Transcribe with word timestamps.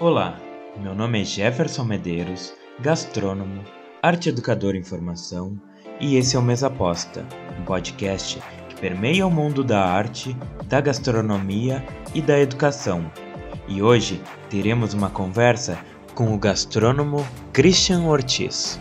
Olá, 0.00 0.40
meu 0.78 0.94
nome 0.94 1.20
é 1.20 1.24
Jefferson 1.24 1.84
Medeiros, 1.84 2.54
gastrônomo, 2.80 3.62
arte 4.02 4.30
educador 4.30 4.74
em 4.74 4.82
formação, 4.82 5.60
e 6.00 6.16
esse 6.16 6.36
é 6.36 6.38
o 6.38 6.42
Mesa 6.42 6.68
Aposta, 6.68 7.22
um 7.60 7.64
podcast 7.66 8.42
que 8.70 8.80
permeia 8.80 9.26
o 9.26 9.30
mundo 9.30 9.62
da 9.62 9.84
arte, 9.84 10.34
da 10.64 10.80
gastronomia 10.80 11.84
e 12.14 12.22
da 12.22 12.40
educação. 12.40 13.12
E 13.68 13.82
hoje 13.82 14.22
teremos 14.48 14.94
uma 14.94 15.10
conversa 15.10 15.78
com 16.14 16.34
o 16.34 16.38
gastrônomo 16.38 17.22
Christian 17.52 18.04
Ortiz. 18.04 18.80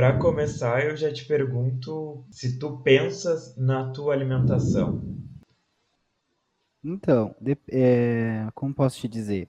Para 0.00 0.16
começar, 0.16 0.82
eu 0.86 0.96
já 0.96 1.12
te 1.12 1.26
pergunto 1.26 2.24
se 2.30 2.58
tu 2.58 2.78
pensas 2.78 3.54
na 3.58 3.90
tua 3.92 4.14
alimentação. 4.14 4.98
Então, 6.82 7.34
de- 7.40 7.58
é, 7.70 8.48
como 8.54 8.74
posso 8.74 8.98
te 9.00 9.08
dizer? 9.08 9.48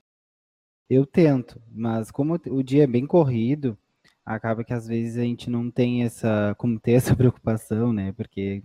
Eu 0.89 1.05
tento, 1.05 1.61
mas 1.71 2.11
como 2.11 2.35
o 2.49 2.63
dia 2.63 2.83
é 2.85 2.87
bem 2.87 3.07
corrido, 3.07 3.77
acaba 4.25 4.63
que 4.63 4.73
às 4.73 4.87
vezes 4.87 5.17
a 5.17 5.23
gente 5.23 5.49
não 5.49 5.71
tem 5.71 6.03
essa, 6.03 6.55
como 6.57 6.79
ter 6.79 6.93
essa 7.15 7.15
preocupação, 7.15 7.93
né? 7.93 8.13
Porque 8.13 8.63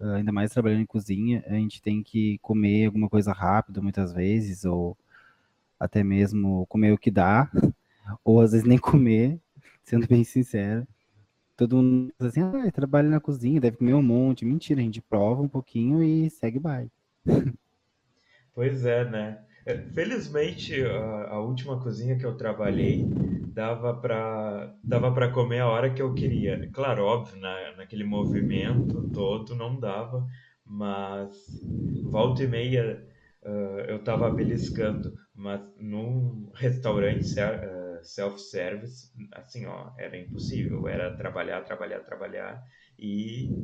ah, 0.00 0.16
ainda 0.16 0.32
mais 0.32 0.52
trabalhando 0.52 0.82
em 0.82 0.86
cozinha, 0.86 1.44
a 1.48 1.54
gente 1.54 1.82
tem 1.82 2.02
que 2.02 2.38
comer 2.40 2.86
alguma 2.86 3.08
coisa 3.10 3.32
rápido 3.32 3.82
muitas 3.82 4.12
vezes, 4.14 4.64
ou 4.64 4.96
até 5.80 6.02
mesmo 6.04 6.66
comer 6.68 6.92
o 6.92 6.98
que 6.98 7.10
dá, 7.10 7.50
ou 8.24 8.40
às 8.40 8.52
vezes 8.52 8.66
nem 8.68 8.78
comer, 8.78 9.40
sendo 9.84 10.06
bem 10.08 10.24
sincero. 10.24 10.86
Todo 11.56 11.76
mundo 11.76 12.12
assim, 12.20 12.40
ah, 12.42 12.70
trabalha 12.72 13.08
na 13.08 13.20
cozinha, 13.20 13.60
deve 13.60 13.78
comer 13.78 13.94
um 13.94 14.02
monte. 14.02 14.44
Mentira, 14.44 14.80
a 14.80 14.84
gente 14.84 15.00
prova 15.02 15.42
um 15.42 15.48
pouquinho 15.48 16.02
e 16.02 16.30
segue 16.30 16.58
baile. 16.58 16.90
Pois 18.54 18.84
é, 18.84 19.04
né? 19.04 19.44
É, 19.64 19.76
Felizmente, 19.92 20.74
a, 20.84 21.28
a 21.30 21.40
última 21.40 21.80
cozinha 21.80 22.16
que 22.18 22.24
eu 22.24 22.36
trabalhei 22.36 23.04
dava 23.52 23.94
para 23.94 24.74
dava 24.82 25.12
para 25.12 25.30
comer 25.32 25.60
a 25.60 25.68
hora 25.68 25.92
que 25.92 26.00
eu 26.02 26.14
queria. 26.14 26.68
Claro, 26.72 27.04
óbvio, 27.04 27.36
na, 27.40 27.76
naquele 27.76 28.04
movimento 28.04 29.10
todo 29.12 29.54
não 29.54 29.78
dava, 29.78 30.26
mas 30.64 31.34
volta 32.04 32.42
e 32.42 32.46
meia 32.48 33.04
ah, 33.44 33.84
eu 33.88 34.02
tava 34.02 34.30
beliscando. 34.30 35.14
Mas 35.34 35.60
num 35.78 36.50
restaurante 36.54 37.26
self-service, 38.06 39.12
assim, 39.32 39.66
ó, 39.66 39.92
era 39.98 40.16
impossível. 40.16 40.88
Era 40.88 41.16
trabalhar, 41.16 41.62
trabalhar, 41.64 42.00
trabalhar. 42.00 42.62
E 42.98 43.56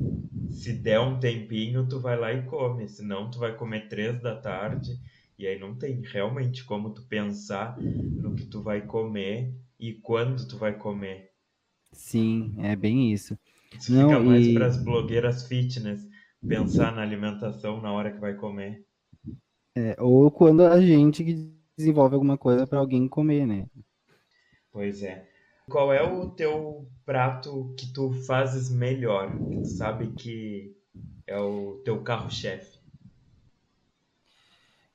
se 0.51 0.73
der 0.75 1.01
um 1.01 1.19
tempinho, 1.21 1.89
tu 1.89 2.01
vai 2.01 2.17
lá 2.19 2.33
e 2.33 2.45
come. 2.47 2.89
Senão, 2.89 3.31
tu 3.31 3.39
vai 3.39 3.57
comer 3.57 3.89
três 3.89 4.21
da 4.23 4.37
tarde. 4.41 4.93
E 5.39 5.47
aí 5.47 5.59
não 5.59 5.77
tem 5.79 6.01
realmente 6.03 6.65
como 6.65 6.95
tu 6.95 7.03
pensar 7.09 7.83
no 8.19 8.35
que 8.35 8.47
tu 8.47 8.63
vai 8.63 8.87
comer 8.87 9.55
e 9.79 9.95
quando 9.95 10.47
tu 10.49 10.59
vai 10.59 10.77
comer. 10.79 11.33
Sim, 11.93 12.55
é 12.59 12.75
bem 12.77 13.13
isso. 13.13 13.39
Isso 13.71 13.91
Não, 13.91 13.95
fica 13.95 14.19
mais 14.19 14.49
e- 14.49 14.49
para 14.49 14.67
as 14.67 14.83
blogueiras 14.83 15.47
fitness 15.47 16.09
pensar 16.47 16.91
na 16.97 17.03
alimentação 17.03 17.83
na 17.83 17.93
hora 17.93 18.11
que 18.11 18.19
vai 18.19 18.35
comer. 18.35 18.87
É, 19.75 19.97
ou 20.01 20.31
quando 20.31 20.63
a 20.65 20.81
gente 20.81 21.25
desenvolve 21.77 22.15
alguma 22.15 22.37
coisa 22.39 22.67
para 22.67 22.79
alguém 22.79 23.09
comer, 23.09 23.47
né? 23.47 23.67
Pois 24.73 25.03
é. 25.05 25.29
Qual 25.69 25.93
é 25.93 26.03
o 26.03 26.29
teu 26.31 26.89
prato 27.05 27.73
que 27.79 27.93
tu 27.93 28.13
fazes 28.27 28.69
melhor? 28.71 29.31
Que 29.49 29.61
tu 29.63 29.69
sabe 29.69 30.13
que 30.15 30.77
é 31.27 31.39
o 31.39 31.81
teu 31.85 32.03
carro-chefe? 32.03 32.79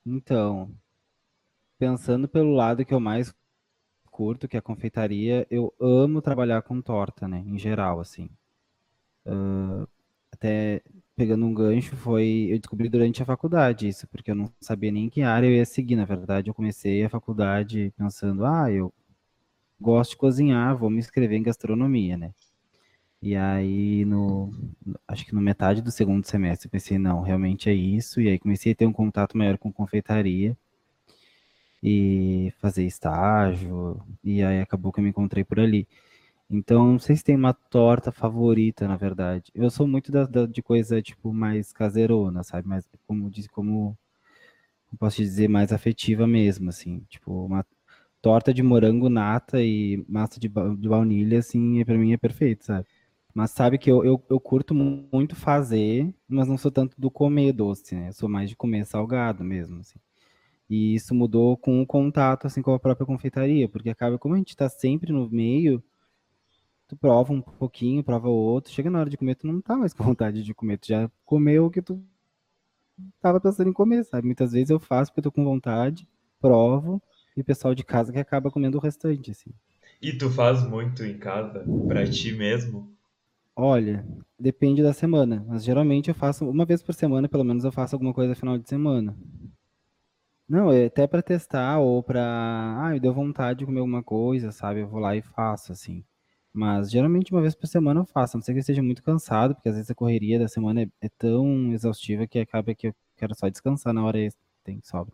Então, 0.05 0.75
pensando 1.79 2.27
pelo 2.27 2.53
lado 2.53 2.85
que 2.85 2.93
eu 2.93 2.99
mais 2.99 3.33
curto, 4.11 4.47
que 4.47 4.57
é 4.57 4.59
a 4.59 4.63
confeitaria, 4.63 5.47
eu 5.51 5.73
amo 5.81 6.21
trabalhar 6.21 6.61
com 6.63 6.81
torta, 6.81 7.27
né? 7.27 7.39
Em 7.47 7.57
geral, 7.59 7.99
assim. 7.99 8.29
Ah, 9.25 9.88
até 10.31 10.81
pegando 11.15 11.45
um 11.45 11.53
gancho, 11.53 11.95
foi 11.97 12.47
eu 12.51 12.59
descobri 12.59 12.89
durante 12.89 13.21
a 13.23 13.25
faculdade 13.25 13.88
isso, 13.88 14.07
porque 14.09 14.31
eu 14.31 14.35
não 14.35 14.51
sabia 14.61 14.91
nem 14.91 15.09
que 15.09 15.21
área 15.23 15.47
eu 15.47 15.53
ia 15.53 15.65
seguir. 15.65 15.95
Na 15.95 16.05
verdade, 16.05 16.49
eu 16.49 16.53
comecei 16.53 17.03
a 17.05 17.09
faculdade 17.09 17.94
pensando, 17.97 18.45
ah, 18.45 18.71
eu 18.71 18.94
gosto 19.79 20.11
de 20.11 20.17
cozinhar, 20.17 20.77
vou 20.77 20.89
me 20.89 20.99
inscrever 20.99 21.38
em 21.39 21.43
gastronomia, 21.43 22.17
né? 22.17 22.33
E 23.21 23.35
aí, 23.35 24.05
no, 24.05 24.51
acho 25.07 25.25
que 25.25 25.35
no 25.35 25.41
metade 25.41 25.81
do 25.81 25.91
segundo 25.91 26.25
semestre, 26.25 26.69
pensei, 26.69 26.97
não, 26.99 27.21
realmente 27.21 27.69
é 27.69 27.73
isso. 27.73 28.21
E 28.21 28.29
aí 28.29 28.39
comecei 28.39 28.73
a 28.73 28.75
ter 28.75 28.88
um 28.88 28.93
contato 28.93 29.38
maior 29.38 29.57
com 29.57 29.71
confeitaria 29.71 30.57
e 31.81 32.51
fazer 32.59 32.85
estágio. 32.85 34.01
E 34.23 34.43
aí 34.43 34.61
acabou 34.61 34.91
que 34.91 34.99
eu 34.99 35.03
me 35.03 35.09
encontrei 35.09 35.43
por 35.43 35.59
ali. 35.59 35.88
Então, 36.49 36.94
não 36.94 36.99
sei 36.99 37.15
se 37.15 37.23
tem 37.23 37.35
uma 37.35 37.53
torta 37.53 38.11
favorita, 38.11 38.88
na 38.88 38.97
verdade. 38.97 39.51
Eu 39.55 39.69
sou 39.71 39.88
muito 39.88 40.11
da, 40.11 40.25
da- 40.25 40.45
de 40.47 40.61
coisa, 40.63 41.01
tipo, 41.01 41.33
mais 41.33 41.73
caseirona, 41.73 42.44
sabe? 42.44 42.67
Mais, 42.67 42.85
como 43.07 43.29
diz, 43.31 43.47
como, 43.47 43.97
posso 44.99 45.17
dizer, 45.17 45.47
mais 45.47 45.71
afetiva 45.71 46.27
mesmo, 46.27 46.69
assim. 46.69 46.99
Tipo, 47.09 47.45
uma 47.45 47.65
torta 48.27 48.53
de 48.53 48.61
morango 48.63 49.09
nata 49.09 49.61
e 49.63 50.03
massa 50.09 50.39
de, 50.39 50.49
ba- 50.49 50.75
de 50.75 50.89
baunilha, 50.89 51.39
assim, 51.39 51.79
é- 51.79 51.85
pra 51.85 51.97
mim 51.97 52.13
é 52.13 52.17
perfeito, 52.17 52.65
sabe? 52.65 52.85
Mas 53.33 53.51
sabe 53.51 53.77
que 53.77 53.89
eu, 53.91 54.03
eu, 54.03 54.21
eu 54.29 54.39
curto 54.39 54.73
mu- 54.75 55.07
muito 55.13 55.35
fazer, 55.35 56.13
mas 56.27 56.47
não 56.47 56.57
sou 56.57 56.71
tanto 56.71 56.99
do 56.99 57.09
comer 57.11 57.53
doce, 57.53 57.95
né? 57.95 58.09
Eu 58.09 58.13
sou 58.13 58.27
mais 58.29 58.49
de 58.49 58.55
comer 58.55 58.85
salgado 58.85 59.43
mesmo, 59.43 59.79
assim. 59.79 59.99
E 60.69 60.95
isso 60.95 61.15
mudou 61.15 61.57
com 61.57 61.81
o 61.81 61.88
contato, 61.88 62.47
assim, 62.47 62.61
com 62.61 62.73
a 62.73 62.79
própria 62.79 63.05
confeitaria, 63.07 63.69
porque 63.69 63.89
acaba, 63.89 64.19
como 64.19 64.35
a 64.35 64.38
gente 64.38 64.55
tá 64.57 64.69
sempre 64.69 65.11
no 65.13 65.29
meio, 65.29 65.83
tu 66.88 66.95
prova 66.97 67.31
um 67.33 67.41
pouquinho, 67.41 68.03
prova 68.03 68.27
outro, 68.29 68.71
chega 68.73 68.89
na 68.89 68.99
hora 68.99 69.09
de 69.09 69.17
comer, 69.17 69.35
tu 69.35 69.47
não 69.47 69.61
tá 69.61 69.75
mais 69.77 69.94
com 69.94 70.03
vontade 70.03 70.44
de 70.44 70.53
comer, 70.53 70.77
tu 70.77 70.88
já 70.88 71.09
comeu 71.25 71.65
o 71.65 71.71
que 71.71 71.81
tu 71.81 72.01
tava 73.21 73.39
pensando 73.39 73.69
em 73.69 73.73
comer, 73.73 74.03
sabe? 74.05 74.25
Muitas 74.25 74.51
vezes 74.51 74.69
eu 74.69 74.79
faço 74.79 75.11
porque 75.11 75.19
eu 75.19 75.23
tô 75.23 75.31
com 75.31 75.44
vontade, 75.44 76.07
provo, 76.39 77.01
e 77.37 77.41
o 77.41 77.45
pessoal 77.45 77.75
de 77.75 77.83
casa 77.83 78.11
que 78.11 78.17
acaba 78.19 78.49
comendo 78.49 78.77
o 78.77 78.81
restante, 78.81 79.29
assim. 79.29 79.51
E 80.01 80.11
tu 80.11 80.29
faz 80.29 80.67
muito 80.67 81.03
em 81.03 81.17
casa 81.17 81.63
pra 81.87 82.03
ti 82.03 82.31
mesmo? 82.33 82.91
Olha, 83.55 84.05
depende 84.39 84.81
da 84.83 84.91
semana, 84.93 85.45
mas 85.47 85.63
geralmente 85.63 86.09
eu 86.09 86.15
faço 86.15 86.49
uma 86.49 86.65
vez 86.65 86.81
por 86.81 86.93
semana, 86.93 87.29
pelo 87.29 87.43
menos 87.43 87.63
eu 87.63 87.71
faço 87.71 87.95
alguma 87.95 88.13
coisa 88.13 88.29
no 88.29 88.35
final 88.35 88.57
de 88.57 88.67
semana. 88.67 89.15
Não, 90.47 90.71
é 90.71 90.85
até 90.85 91.05
pra 91.05 91.21
testar 91.21 91.79
ou 91.79 92.01
pra, 92.01 92.21
ah, 92.81 92.95
eu 92.95 92.99
deu 92.99 93.13
vontade 93.13 93.59
de 93.59 93.65
comer 93.65 93.79
alguma 93.79 94.01
coisa, 94.03 94.51
sabe? 94.51 94.79
Eu 94.81 94.87
vou 94.87 94.99
lá 94.99 95.15
e 95.15 95.21
faço 95.21 95.71
assim. 95.73 96.03
Mas 96.53 96.89
geralmente 96.89 97.31
uma 97.31 97.41
vez 97.41 97.53
por 97.53 97.67
semana 97.67 97.99
eu 98.01 98.05
faço, 98.05 98.37
a 98.37 98.39
não 98.39 98.43
ser 98.43 98.53
que 98.53 98.59
eu 98.59 98.61
esteja 98.61 98.81
muito 98.81 99.03
cansado, 99.03 99.53
porque 99.55 99.69
às 99.69 99.75
vezes 99.75 99.91
a 99.91 99.95
correria 99.95 100.39
da 100.39 100.47
semana 100.47 100.83
é, 100.83 100.89
é 101.01 101.09
tão 101.17 101.71
exaustiva 101.73 102.25
que 102.27 102.39
acaba 102.39 102.73
que 102.73 102.87
eu 102.87 102.95
quero 103.17 103.35
só 103.35 103.49
descansar 103.49 103.93
na 103.93 104.05
hora 104.05 104.19
extra, 104.19 104.41
tem 104.63 104.81
sobra. 104.83 105.13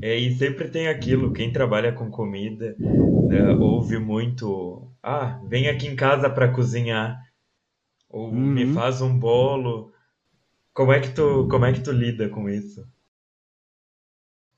É, 0.00 0.16
e 0.16 0.34
sempre 0.36 0.68
tem 0.70 0.88
aquilo, 0.88 1.32
quem 1.32 1.52
trabalha 1.52 1.92
com 1.92 2.10
comida, 2.10 2.78
né, 3.26 3.54
ouve 3.56 3.98
muito, 3.98 4.90
ah, 5.02 5.40
vem 5.48 5.68
aqui 5.68 5.86
em 5.86 5.96
casa 5.96 6.28
para 6.30 6.52
cozinhar, 6.52 7.20
ou 8.08 8.32
me 8.32 8.66
Uhum. 8.66 8.66
faz 8.66 9.02
um 9.02 9.18
bolo. 9.18 9.92
Como 10.74 10.92
é 10.92 11.00
que 11.00 11.10
tu, 11.14 11.48
como 11.50 11.64
é 11.66 11.72
que 11.72 11.82
tu 11.82 11.92
lida 11.92 12.28
com 12.30 12.48
isso? 12.50 12.86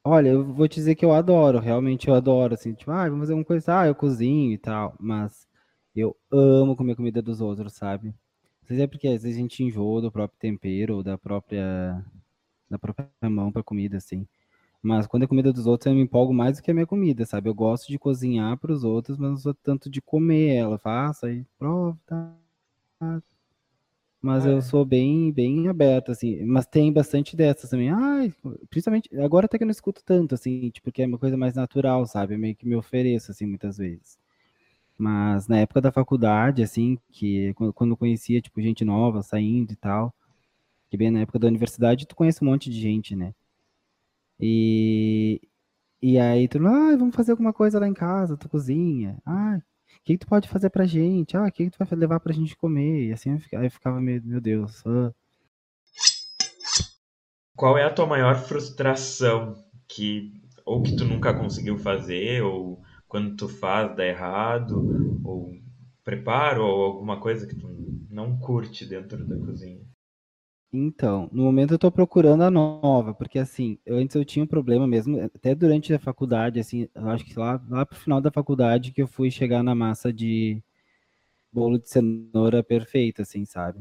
Olha, 0.04 0.28
eu 0.30 0.44
vou 0.54 0.68
te 0.68 0.76
dizer 0.76 0.94
que 0.94 1.04
eu 1.04 1.12
adoro, 1.12 1.58
realmente 1.58 2.06
eu 2.08 2.14
adoro, 2.14 2.54
assim, 2.54 2.72
tipo, 2.74 2.90
ah, 2.92 3.04
vamos 3.08 3.20
fazer 3.24 3.34
uma 3.34 3.44
coisa, 3.44 3.80
ah, 3.80 3.86
eu 3.88 3.94
cozinho 3.94 4.52
e 4.52 4.58
tal, 4.58 4.94
mas 5.00 5.48
eu 5.94 6.16
amo 6.30 6.76
comer 6.76 6.94
comida 6.94 7.20
dos 7.20 7.40
outros, 7.40 7.72
sabe? 7.74 8.08
Não 8.08 8.68
sei 8.68 8.76
se 8.76 8.82
é 8.82 8.86
porque 8.86 9.08
às 9.08 9.22
vezes 9.24 9.36
a 9.38 9.40
gente 9.40 9.62
enjoa 9.64 10.00
do 10.00 10.12
próprio 10.12 10.38
tempero 10.38 10.96
ou 10.96 11.02
da 11.02 11.18
própria, 11.18 12.04
da 12.70 12.78
própria 12.78 13.08
mão 13.30 13.52
pra 13.52 13.62
comida, 13.64 13.96
assim. 13.98 14.26
Mas 14.82 15.06
quando 15.06 15.24
é 15.24 15.26
comida 15.26 15.52
dos 15.52 15.66
outros, 15.66 15.86
eu 15.86 15.94
me 15.94 16.02
empolgo 16.02 16.32
mais 16.34 16.58
do 16.58 16.62
que 16.62 16.70
a 16.70 16.74
minha 16.74 16.86
comida, 16.86 17.26
sabe? 17.26 17.48
Eu 17.50 17.54
gosto 17.54 17.88
de 17.88 17.98
cozinhar 17.98 18.56
para 18.58 18.72
os 18.72 18.84
outros, 18.84 19.18
mas 19.18 19.30
não 19.30 19.36
sou 19.38 19.54
tanto 19.54 19.90
de 19.90 20.00
comer 20.02 20.54
ela. 20.54 20.78
Faço 20.78 21.26
aí, 21.26 21.44
prova, 21.58 21.98
tá? 22.06 22.34
Mas 24.20 24.44
Ah, 24.44 24.50
eu 24.50 24.58
é. 24.58 24.62
sou 24.62 24.84
bem, 24.84 25.30
bem 25.32 25.68
aberto, 25.68 26.10
assim. 26.10 26.44
Mas 26.44 26.66
tem 26.66 26.92
bastante 26.92 27.36
dessas 27.36 27.70
também. 27.70 27.90
Ai, 27.90 28.32
principalmente, 28.70 29.08
agora 29.20 29.46
até 29.46 29.58
que 29.58 29.64
eu 29.64 29.66
não 29.66 29.70
escuto 29.72 30.02
tanto, 30.04 30.34
assim, 30.34 30.70
tipo, 30.70 30.90
que 30.90 31.02
é 31.02 31.06
uma 31.06 31.18
coisa 31.18 31.36
mais 31.36 31.54
natural, 31.54 32.06
sabe? 32.06 32.34
Eu 32.34 32.38
meio 32.38 32.56
que 32.56 32.66
me 32.66 32.74
ofereço, 32.76 33.30
assim, 33.30 33.46
muitas 33.46 33.76
vezes. 33.78 34.18
Mas 34.98 35.48
na 35.48 35.58
época 35.60 35.80
da 35.82 35.92
faculdade, 35.92 36.62
assim, 36.62 36.98
que 37.12 37.54
quando 37.54 37.72
quando 37.74 37.92
eu 37.92 37.96
conhecia, 37.98 38.40
tipo, 38.42 38.60
gente 38.62 38.84
nova 38.84 39.22
saindo 39.22 39.72
e 39.72 39.76
tal, 39.76 40.14
que 40.90 40.96
bem 40.96 41.10
na 41.10 41.20
época 41.22 41.38
da 41.38 41.48
universidade, 41.48 42.06
tu 42.06 42.16
conhece 42.16 42.42
um 42.44 42.48
monte 42.48 42.70
de 42.70 42.80
gente, 42.80 43.16
né? 43.16 43.34
E, 44.40 45.40
e 46.02 46.18
aí 46.18 46.48
tu, 46.48 46.58
ah, 46.66 46.96
vamos 46.96 47.14
fazer 47.14 47.32
alguma 47.32 47.52
coisa 47.52 47.80
lá 47.80 47.88
em 47.88 47.94
casa, 47.94 48.36
tu 48.36 48.48
cozinha. 48.48 49.18
Ah, 49.24 49.58
o 49.58 50.04
que, 50.04 50.14
que 50.14 50.18
tu 50.18 50.26
pode 50.26 50.48
fazer 50.48 50.70
pra 50.70 50.86
gente? 50.86 51.36
Ah, 51.36 51.44
o 51.44 51.52
que, 51.52 51.64
que 51.64 51.70
tu 51.70 51.78
vai 51.78 51.98
levar 51.98 52.20
pra 52.20 52.32
gente 52.32 52.56
comer? 52.56 53.08
E 53.08 53.12
assim 53.12 53.32
eu 53.32 53.40
ficava, 53.40 53.64
eu 53.64 53.70
ficava 53.70 54.00
meio, 54.00 54.22
meu 54.24 54.40
Deus. 54.40 54.82
Ah. 54.86 55.12
Qual 57.56 57.78
é 57.78 57.84
a 57.84 57.92
tua 57.92 58.06
maior 58.06 58.36
frustração 58.36 59.56
que 59.88 60.32
ou 60.66 60.82
que 60.82 60.96
tu 60.96 61.04
nunca 61.04 61.32
conseguiu 61.32 61.78
fazer, 61.78 62.42
ou 62.42 62.82
quando 63.08 63.36
tu 63.36 63.48
faz 63.48 63.96
dá 63.96 64.04
errado, 64.04 65.20
ou 65.24 65.52
preparo, 66.04 66.64
ou 66.64 66.82
alguma 66.84 67.20
coisa 67.20 67.46
que 67.46 67.54
tu 67.54 67.68
não 68.10 68.36
curte 68.36 68.84
dentro 68.84 69.24
da 69.24 69.36
cozinha? 69.38 69.85
Então, 70.78 71.26
no 71.32 71.42
momento 71.44 71.72
eu 71.72 71.78
tô 71.78 71.90
procurando 71.90 72.42
a 72.42 72.50
nova, 72.50 73.14
porque 73.14 73.38
assim, 73.38 73.78
eu, 73.86 73.96
antes 73.96 74.14
eu 74.14 74.24
tinha 74.26 74.44
um 74.44 74.46
problema 74.46 74.86
mesmo, 74.86 75.18
até 75.22 75.54
durante 75.54 75.94
a 75.94 75.98
faculdade, 75.98 76.60
assim, 76.60 76.86
acho 76.94 77.24
que 77.24 77.38
lá, 77.38 77.58
lá 77.70 77.86
pro 77.86 77.98
final 77.98 78.20
da 78.20 78.30
faculdade 78.30 78.92
que 78.92 79.00
eu 79.00 79.06
fui 79.06 79.30
chegar 79.30 79.62
na 79.62 79.74
massa 79.74 80.12
de 80.12 80.62
bolo 81.52 81.78
de 81.78 81.88
cenoura 81.88 82.62
perfeita, 82.64 83.22
assim, 83.22 83.44
sabe? 83.46 83.80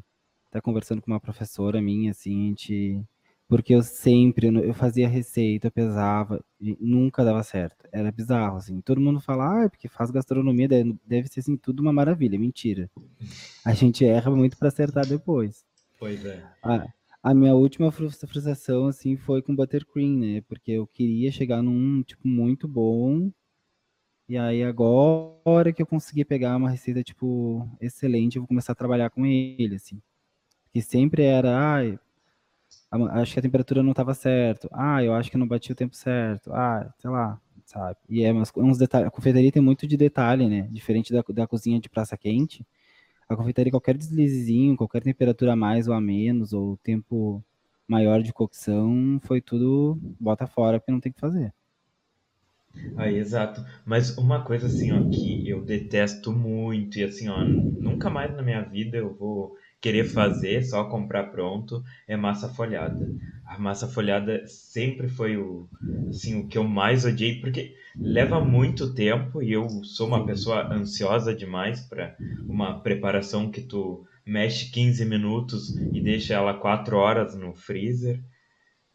Até 0.50 0.62
conversando 0.62 1.02
com 1.02 1.12
uma 1.12 1.20
professora 1.20 1.82
minha, 1.82 2.12
assim, 2.12 2.46
a 2.48 2.50
gente 2.50 3.04
porque 3.48 3.76
eu 3.76 3.84
sempre, 3.84 4.48
eu 4.48 4.74
fazia 4.74 5.08
receita, 5.08 5.68
eu 5.68 5.72
pesava, 5.72 6.44
nunca 6.80 7.24
dava 7.26 7.44
certo. 7.44 7.88
Era 7.92 8.12
bizarro, 8.12 8.58
assim. 8.58 8.82
Todo 8.82 9.02
mundo 9.02 9.22
fala, 9.22 9.62
ah, 9.62 9.66
é 9.66 9.70
porque 9.70 9.88
faz 9.88 10.12
gastronomia, 10.12 10.68
deve 11.06 11.28
ser, 11.30 11.42
assim, 11.42 11.58
tudo 11.58 11.82
uma 11.82 11.94
maravilha. 11.94 12.40
Mentira. 12.40 12.90
A 13.66 13.74
gente 13.74 14.06
erra 14.06 14.32
muito 14.32 14.58
para 14.58 14.70
acertar 14.70 15.06
depois. 15.08 15.64
Pois 16.00 16.24
é. 16.26 16.44
A, 16.64 16.88
a 17.24 17.34
minha 17.34 17.54
última 17.56 17.92
frustração, 17.92 18.88
assim, 18.88 19.16
foi 19.18 19.42
com 19.42 19.56
buttercream, 19.56 20.18
né? 20.18 20.42
Porque 20.48 20.72
eu 20.72 20.88
queria 20.88 21.32
chegar 21.32 21.62
num, 21.62 22.04
tipo, 22.04 22.28
muito 22.28 22.68
bom. 22.68 23.32
E 24.28 24.38
aí, 24.38 24.64
agora 24.64 25.72
que 25.74 25.82
eu 25.82 25.86
consegui 25.86 26.26
pegar 26.26 26.56
uma 26.58 26.70
receita, 26.70 27.04
tipo, 27.04 27.68
excelente, 27.80 28.38
eu 28.38 28.42
vou 28.42 28.48
começar 28.48 28.72
a 28.74 28.76
trabalhar 28.76 29.10
com 29.12 29.26
ele, 29.26 29.76
assim. 29.76 30.02
Que 30.74 30.82
sempre 30.82 31.24
era, 31.24 31.50
ah, 31.80 31.82
acho 33.22 33.34
que 33.34 33.40
a 33.40 33.42
temperatura 33.42 33.84
não 33.84 33.92
estava 33.92 34.14
certo. 34.14 34.70
Ah, 34.72 35.04
eu 35.04 35.14
acho 35.14 35.30
que 35.32 35.38
não 35.38 35.48
bati 35.48 35.72
o 35.72 35.76
tempo 35.76 35.96
certo. 35.96 36.52
Ah, 36.54 36.92
sei 37.00 37.10
lá, 37.10 37.40
sabe? 37.66 37.98
E 38.10 38.24
é 38.24 38.32
umas, 38.32 38.52
uns 38.56 38.78
detalhes. 38.78 39.08
A 39.08 39.12
confeitaria 39.12 39.52
tem 39.52 39.62
muito 39.62 39.88
de 39.88 39.98
detalhe, 39.98 40.48
né? 40.48 40.68
Diferente 40.72 41.14
da, 41.14 41.24
da 41.34 41.48
cozinha 41.48 41.80
de 41.80 41.90
praça 41.90 42.18
quente. 42.18 42.66
A 43.30 43.36
confeitaria, 43.36 43.72
qualquer 43.72 43.96
deslizezinho, 43.98 44.76
qualquer 44.78 45.02
temperatura 45.04 45.54
a 45.54 45.56
mais 45.56 45.88
ou 45.88 45.94
a 45.94 46.02
menos, 46.02 46.54
ou 46.54 46.78
tempo 46.78 47.44
maior 47.88 48.22
de 48.22 48.34
cocção, 48.34 49.20
foi 49.24 49.42
tudo 49.42 50.00
bota 50.20 50.48
fora 50.48 50.80
porque 50.80 50.92
não 50.92 51.00
tem 51.00 51.12
que 51.12 51.20
fazer. 51.20 51.54
Aí, 52.96 53.16
exato. 53.18 53.62
Mas 53.86 54.18
uma 54.18 54.44
coisa 54.44 54.68
assim, 54.68 54.92
ó, 54.92 55.10
que 55.10 55.48
eu 55.50 55.64
detesto 55.64 56.32
muito, 56.32 56.98
e 56.98 57.04
assim, 57.04 57.28
ó, 57.30 57.44
nunca 57.44 58.10
mais 58.10 58.34
na 58.36 58.42
minha 58.42 58.62
vida 58.62 58.98
eu 58.98 59.14
vou 59.14 59.56
querer 59.82 60.06
fazer, 60.06 60.64
só 60.64 60.84
comprar 60.86 61.26
pronto, 61.26 61.84
é 62.08 62.16
massa 62.16 62.50
folhada. 62.50 63.08
A 63.46 63.60
massa 63.60 63.88
folhada 63.88 64.46
sempre 64.48 65.08
foi 65.08 65.38
o, 65.38 65.70
assim, 66.10 66.40
o 66.40 66.48
que 66.48 66.58
eu 66.58 66.64
mais 66.64 67.06
odiei, 67.06 67.40
porque 67.40 67.76
leva 67.96 68.44
muito 68.44 68.94
tempo 68.94 69.42
e 69.42 69.52
eu 69.52 69.68
sou 69.84 70.08
uma 70.08 70.26
pessoa 70.26 70.74
ansiosa 70.74 71.34
demais 71.34 71.82
para 71.82 72.16
uma 72.48 72.80
preparação 72.80 73.52
que 73.52 73.62
tu 73.62 74.06
mexe 74.26 74.72
15 74.72 75.06
minutos 75.06 75.76
e 75.94 76.02
deixa 76.02 76.34
ela 76.34 76.54
4 76.56 76.98
horas 76.98 77.36
no 77.36 77.54
freezer. 77.54 78.20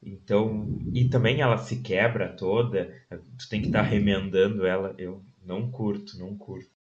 Então, 0.02 0.78
e 0.94 1.08
também 1.08 1.40
ela 1.40 1.58
se 1.58 1.76
quebra 1.82 2.28
toda, 2.28 2.90
tu 3.38 3.48
tem 3.48 3.60
que 3.60 3.68
estar 3.68 3.82
tá 3.82 3.88
remendando 3.88 4.66
ela. 4.66 4.94
Eu 4.98 5.22
não 5.44 5.70
curto, 5.70 6.18
não 6.18 6.36
curto. 6.36 6.79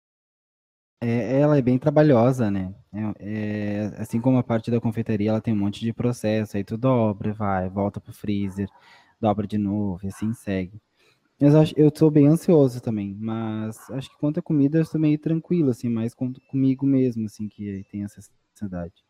É, 1.07 1.39
ela 1.39 1.55
é 1.55 1.61
bem 1.61 1.77
trabalhosa, 1.77 2.49
né? 2.49 2.73
É, 2.91 3.13
é, 3.19 3.85
assim 3.99 4.19
como 4.19 4.39
a 4.39 4.43
parte 4.43 4.71
da 4.71 4.81
confeitaria, 4.81 5.29
ela 5.29 5.39
tem 5.39 5.53
um 5.53 5.57
monte 5.57 5.81
de 5.81 5.93
processo, 5.93 6.57
aí 6.57 6.63
tu 6.63 6.77
dobra, 6.77 7.31
vai, 7.31 7.69
volta 7.69 8.01
pro 8.01 8.11
freezer, 8.11 8.67
dobra 9.21 9.45
de 9.45 9.55
novo, 9.57 9.99
e 10.03 10.07
assim 10.07 10.33
segue. 10.33 10.81
Mas 11.39 11.53
eu, 11.53 11.85
eu 11.85 11.91
sou 11.95 12.09
bem 12.09 12.27
ansioso 12.27 12.81
também, 12.81 13.15
mas 13.19 13.89
acho 13.91 14.09
que 14.09 14.17
quanto 14.17 14.39
a 14.39 14.43
comida 14.43 14.79
eu 14.79 14.85
sou 14.85 14.99
meio 14.99 15.19
tranquilo, 15.19 15.69
assim, 15.69 15.89
mais 15.89 16.15
com, 16.15 16.33
comigo 16.49 16.87
mesmo, 16.87 17.25
assim, 17.27 17.47
que 17.47 17.85
tem 17.91 18.03
essa 18.03 18.19
ansiedade. 18.55 19.03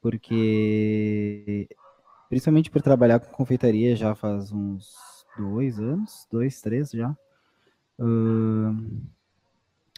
Porque, 0.00 1.68
principalmente 2.28 2.70
por 2.70 2.82
trabalhar 2.82 3.18
com 3.20 3.32
confeitaria 3.32 3.96
já 3.96 4.14
faz 4.14 4.52
uns 4.52 4.94
dois 5.36 5.80
anos, 5.80 6.28
dois, 6.30 6.60
três 6.60 6.90
já. 6.92 7.16
Uh, 7.98 9.02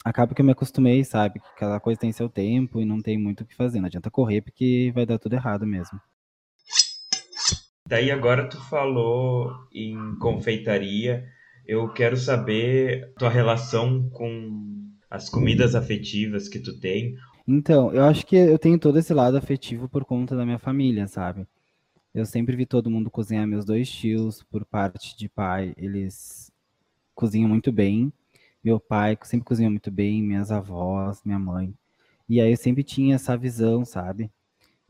acaba 0.06 0.32
que 0.32 0.40
eu 0.40 0.46
me 0.46 0.52
acostumei, 0.52 1.02
sabe? 1.02 1.40
Que 1.40 1.54
cada 1.56 1.80
coisa 1.80 1.98
tem 1.98 2.12
seu 2.12 2.28
tempo 2.28 2.80
e 2.80 2.84
não 2.84 3.02
tem 3.02 3.18
muito 3.18 3.40
o 3.40 3.44
que 3.44 3.56
fazer. 3.56 3.80
Não 3.80 3.86
adianta 3.86 4.08
correr 4.08 4.40
porque 4.40 4.92
vai 4.94 5.04
dar 5.04 5.18
tudo 5.18 5.34
errado 5.34 5.66
mesmo. 5.66 6.00
Daí 7.88 8.10
agora 8.12 8.48
tu 8.48 8.56
falou 8.68 9.50
em 9.74 10.16
confeitaria. 10.20 11.26
Eu 11.66 11.92
quero 11.92 12.16
saber 12.16 13.12
tua 13.18 13.28
relação 13.28 14.08
com 14.10 14.86
as 15.10 15.28
comidas 15.28 15.74
afetivas 15.74 16.48
que 16.48 16.60
tu 16.60 16.78
tem. 16.78 17.16
Então, 17.46 17.92
eu 17.92 18.04
acho 18.04 18.24
que 18.24 18.36
eu 18.36 18.58
tenho 18.58 18.78
todo 18.78 18.98
esse 19.00 19.12
lado 19.12 19.36
afetivo 19.36 19.88
por 19.88 20.04
conta 20.04 20.36
da 20.36 20.44
minha 20.44 20.58
família, 20.58 21.08
sabe? 21.08 21.48
Eu 22.14 22.24
sempre 22.24 22.54
vi 22.54 22.64
todo 22.64 22.90
mundo 22.90 23.10
cozinhar 23.10 23.46
meus 23.46 23.64
dois 23.64 23.90
tios 23.90 24.42
por 24.44 24.64
parte 24.64 25.16
de 25.16 25.28
pai. 25.28 25.74
Eles 25.76 26.52
cozinham 27.12 27.48
muito 27.48 27.72
bem 27.72 28.12
meu 28.66 28.80
pai 28.80 29.16
sempre 29.22 29.46
cozinhou 29.46 29.70
muito 29.70 29.92
bem, 29.92 30.20
minhas 30.20 30.50
avós, 30.50 31.22
minha 31.24 31.38
mãe. 31.38 31.72
E 32.28 32.40
aí 32.40 32.50
eu 32.52 32.56
sempre 32.56 32.82
tinha 32.82 33.14
essa 33.14 33.36
visão, 33.36 33.84
sabe? 33.84 34.28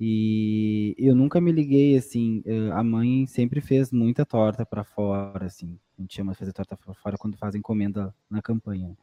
E 0.00 0.94
eu 0.99 1.14
nunca 1.14 1.40
me 1.43 1.52
liguei 1.52 1.96
assim. 1.96 2.43
Eh, 2.46 2.70
a 2.73 2.82
mãe 2.84 3.26
sempre 3.26 3.61
fez 3.61 3.93
muita 3.93 4.25
torta 4.26 4.64
para 4.67 4.84
fora, 4.84 5.46
assim. 5.46 5.78
A 5.99 6.02
gente 6.02 6.14
chama 6.17 6.32
de 6.32 6.38
fazer 6.38 6.52
torta 6.55 6.76
para 6.76 6.94
fora 6.94 7.19
quando 7.19 7.37
faz 7.38 7.55
encomenda 7.55 8.14
na 8.31 8.43
campanha. 8.43 8.96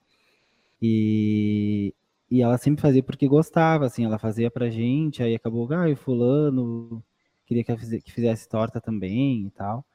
E, 0.81 1.94
e 2.31 2.42
ela 2.42 2.58
sempre 2.58 2.81
fazia 2.81 3.04
porque 3.04 3.28
gostava, 3.28 3.86
assim. 3.86 4.06
Ela 4.06 4.20
fazia 4.20 4.52
pra 4.52 4.70
gente, 4.72 5.24
aí 5.24 5.36
acabou, 5.36 5.72
ah, 5.74 5.90
o 5.90 5.96
fulano 5.96 7.04
queria 7.46 7.64
que, 7.64 7.72
eu 7.72 7.78
fizesse, 7.78 8.04
que 8.04 8.12
fizesse 8.12 8.50
torta 8.50 8.81
também 8.81 9.48
e 9.48 9.52
tal. 9.52 9.86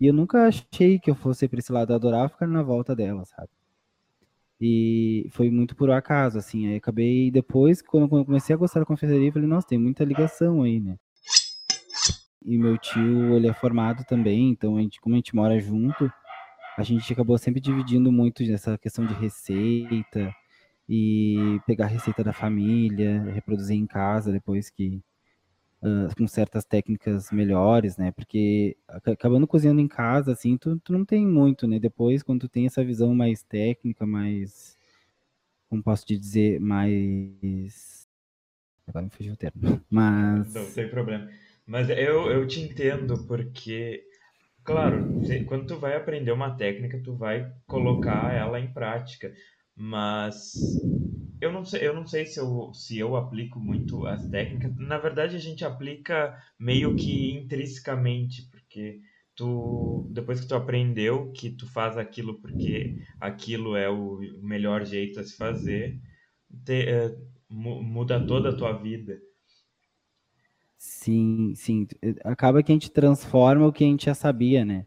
E 0.00 0.06
eu 0.06 0.14
nunca 0.14 0.48
achei 0.48 0.98
que 1.00 1.10
eu 1.10 1.16
fosse 1.16 1.48
para 1.48 1.60
esse 1.60 1.72
lado, 1.72 1.94
adorar 1.94 2.30
ficar 2.30 2.46
na 2.48 2.62
volta 2.62 2.96
dela, 2.96 3.24
sabe? 3.26 3.50
E 4.60 5.28
foi 5.30 5.50
muito 5.50 5.76
por 5.76 5.90
acaso, 5.90 6.38
assim. 6.38 6.66
Aí 6.68 6.76
acabei 6.76 7.30
depois, 7.30 7.80
quando 7.80 8.04
eu 8.04 8.24
comecei 8.24 8.54
a 8.54 8.58
gostar 8.58 8.80
da 8.80 8.86
confeitaria, 8.86 9.32
falei, 9.32 9.48
nossa, 9.48 9.68
tem 9.68 9.78
muita 9.78 10.04
ligação 10.04 10.62
aí, 10.62 10.80
né? 10.80 10.96
E 12.44 12.56
meu 12.58 12.78
tio, 12.78 13.34
ele 13.36 13.46
é 13.48 13.52
formado 13.52 14.04
também, 14.04 14.50
então 14.50 14.76
a 14.76 14.80
gente, 14.80 15.00
como 15.00 15.14
a 15.14 15.18
gente 15.18 15.34
mora 15.34 15.60
junto, 15.60 16.10
a 16.76 16.82
gente 16.82 17.12
acabou 17.12 17.36
sempre 17.36 17.60
dividindo 17.60 18.10
muito 18.10 18.42
nessa 18.44 18.78
questão 18.78 19.04
de 19.04 19.12
receita 19.14 20.32
e 20.88 21.60
pegar 21.66 21.86
receita 21.86 22.24
da 22.24 22.32
família, 22.32 23.22
reproduzir 23.34 23.76
em 23.76 23.86
casa 23.86 24.32
depois 24.32 24.70
que 24.70 25.02
uh, 25.82 26.14
com 26.16 26.26
certas 26.26 26.64
técnicas 26.64 27.30
melhores, 27.30 27.96
né? 27.96 28.10
Porque 28.10 28.76
acabando 28.88 29.46
cozinhando 29.46 29.80
em 29.80 29.88
casa, 29.88 30.32
assim, 30.32 30.56
tu, 30.56 30.78
tu 30.80 30.92
não 30.92 31.04
tem 31.04 31.26
muito, 31.26 31.66
né? 31.66 31.78
Depois, 31.78 32.22
quando 32.22 32.42
tu 32.42 32.48
tem 32.48 32.66
essa 32.66 32.84
visão 32.84 33.14
mais 33.14 33.42
técnica, 33.42 34.06
mais. 34.06 34.76
Como 35.68 35.82
posso 35.82 36.06
te 36.06 36.16
dizer, 36.18 36.60
mais. 36.60 38.08
Agora 38.86 39.04
me 39.04 39.10
fugiu 39.10 39.34
o 39.34 39.36
termo. 39.36 39.60
Mas. 39.90 40.54
Não, 40.54 40.70
tem 40.72 40.88
problema. 40.88 41.28
Mas 41.66 41.90
eu, 41.90 42.30
eu 42.30 42.46
te 42.46 42.60
entendo, 42.60 43.24
porque. 43.26 44.04
Claro, 44.64 45.22
quando 45.46 45.66
tu 45.66 45.78
vai 45.78 45.96
aprender 45.96 46.30
uma 46.30 46.54
técnica, 46.54 47.00
tu 47.02 47.14
vai 47.14 47.50
colocar 47.66 48.34
ela 48.34 48.60
em 48.60 48.70
prática. 48.70 49.32
Mas 49.74 50.78
eu 51.40 51.52
não 51.52 51.64
sei, 51.64 51.86
eu 51.86 51.94
não 51.94 52.06
sei 52.06 52.26
se 52.26 52.38
eu, 52.40 52.72
se 52.74 52.98
eu 52.98 53.16
aplico 53.16 53.60
muito 53.60 54.06
as 54.06 54.28
técnicas. 54.28 54.74
Na 54.76 54.98
verdade, 54.98 55.36
a 55.36 55.38
gente 55.38 55.64
aplica 55.64 56.36
meio 56.58 56.96
que 56.96 57.32
intrinsecamente, 57.32 58.48
porque 58.50 59.00
tu 59.36 60.08
depois 60.12 60.40
que 60.40 60.48
tu 60.48 60.54
aprendeu 60.56 61.30
que 61.32 61.50
tu 61.50 61.66
faz 61.72 61.96
aquilo 61.96 62.40
porque 62.40 62.96
aquilo 63.20 63.76
é 63.76 63.88
o 63.88 64.18
melhor 64.42 64.84
jeito 64.84 65.20
a 65.20 65.24
se 65.24 65.36
fazer, 65.36 66.00
te, 66.64 66.82
é, 66.88 67.16
muda 67.48 68.24
toda 68.26 68.50
a 68.50 68.56
tua 68.56 68.72
vida. 68.72 69.18
Sim, 70.76 71.54
sim. 71.56 71.86
Acaba 72.24 72.62
que 72.62 72.70
a 72.72 72.74
gente 72.74 72.90
transforma 72.90 73.66
o 73.66 73.72
que 73.72 73.84
a 73.84 73.86
gente 73.86 74.06
já 74.06 74.14
sabia, 74.14 74.64
né? 74.64 74.86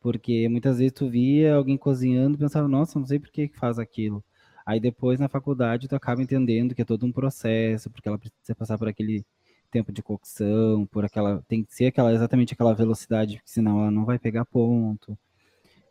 Porque 0.00 0.48
muitas 0.48 0.78
vezes 0.78 0.92
tu 0.94 1.10
via 1.10 1.54
alguém 1.56 1.76
cozinhando 1.78 2.36
e 2.36 2.40
pensava, 2.40 2.68
nossa, 2.68 2.98
não 2.98 3.06
sei 3.06 3.18
por 3.20 3.30
que 3.30 3.48
faz 3.48 3.78
aquilo. 3.78 4.24
Aí 4.64 4.80
depois 4.80 5.18
na 5.18 5.28
faculdade 5.28 5.88
tu 5.88 5.96
acaba 5.96 6.22
entendendo 6.22 6.74
que 6.74 6.82
é 6.82 6.84
todo 6.84 7.06
um 7.06 7.12
processo, 7.12 7.90
porque 7.90 8.08
ela 8.08 8.18
precisa 8.18 8.54
passar 8.54 8.78
por 8.78 8.88
aquele 8.88 9.24
tempo 9.70 9.90
de 9.92 10.02
cocção, 10.02 10.86
por 10.86 11.04
aquela 11.04 11.42
tem 11.48 11.64
que 11.64 11.74
ser 11.74 11.86
aquela 11.86 12.12
exatamente 12.12 12.54
aquela 12.54 12.74
velocidade, 12.74 13.36
porque 13.36 13.50
senão 13.50 13.80
ela 13.80 13.90
não 13.90 14.04
vai 14.04 14.18
pegar 14.18 14.44
ponto. 14.44 15.18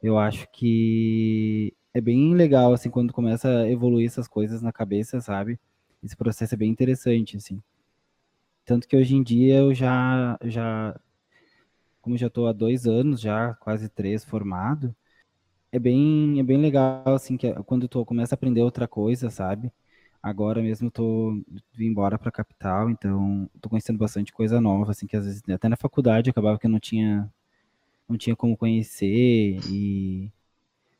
Eu 0.01 0.17
acho 0.17 0.47
que 0.51 1.73
é 1.93 2.01
bem 2.01 2.33
legal, 2.35 2.73
assim, 2.73 2.89
quando 2.89 3.13
começa 3.13 3.49
a 3.49 3.69
evoluir 3.69 4.07
essas 4.07 4.27
coisas 4.27 4.61
na 4.61 4.71
cabeça, 4.71 5.19
sabe? 5.21 5.59
Esse 6.03 6.15
processo 6.15 6.53
é 6.55 6.57
bem 6.57 6.71
interessante, 6.71 7.37
assim. 7.37 7.61
Tanto 8.65 8.87
que 8.87 8.95
hoje 8.95 9.15
em 9.15 9.23
dia 9.23 9.57
eu 9.57 9.73
já, 9.73 10.37
já 10.43 10.99
como 12.01 12.17
já 12.17 12.27
estou 12.27 12.47
há 12.47 12.53
dois 12.53 12.87
anos, 12.87 13.21
já 13.21 13.53
quase 13.55 13.89
três 13.89 14.23
formado, 14.23 14.95
é 15.71 15.79
bem, 15.79 16.39
é 16.39 16.43
bem 16.43 16.57
legal, 16.57 17.03
assim, 17.07 17.37
que 17.37 17.47
é 17.47 17.53
quando 17.63 17.87
tu 17.87 18.05
começa 18.05 18.35
a 18.35 18.37
aprender 18.37 18.61
outra 18.61 18.87
coisa, 18.87 19.29
sabe? 19.29 19.71
Agora 20.21 20.61
mesmo 20.61 20.87
eu 20.87 20.91
tô 20.91 21.31
vim 21.73 21.87
embora 21.87 22.19
para 22.19 22.29
a 22.29 22.31
capital, 22.31 22.89
então 22.89 23.49
tô 23.61 23.69
conhecendo 23.69 23.97
bastante 23.97 24.31
coisa 24.33 24.61
nova, 24.61 24.91
assim, 24.91 25.07
que 25.07 25.17
às 25.17 25.25
vezes 25.25 25.41
até 25.49 25.67
na 25.69 25.77
faculdade 25.77 26.29
acabava 26.29 26.59
que 26.59 26.67
eu 26.67 26.71
não 26.71 26.79
tinha 26.79 27.31
não 28.09 28.17
tinha 28.17 28.35
como 28.35 28.57
conhecer 28.57 29.59
e 29.69 30.31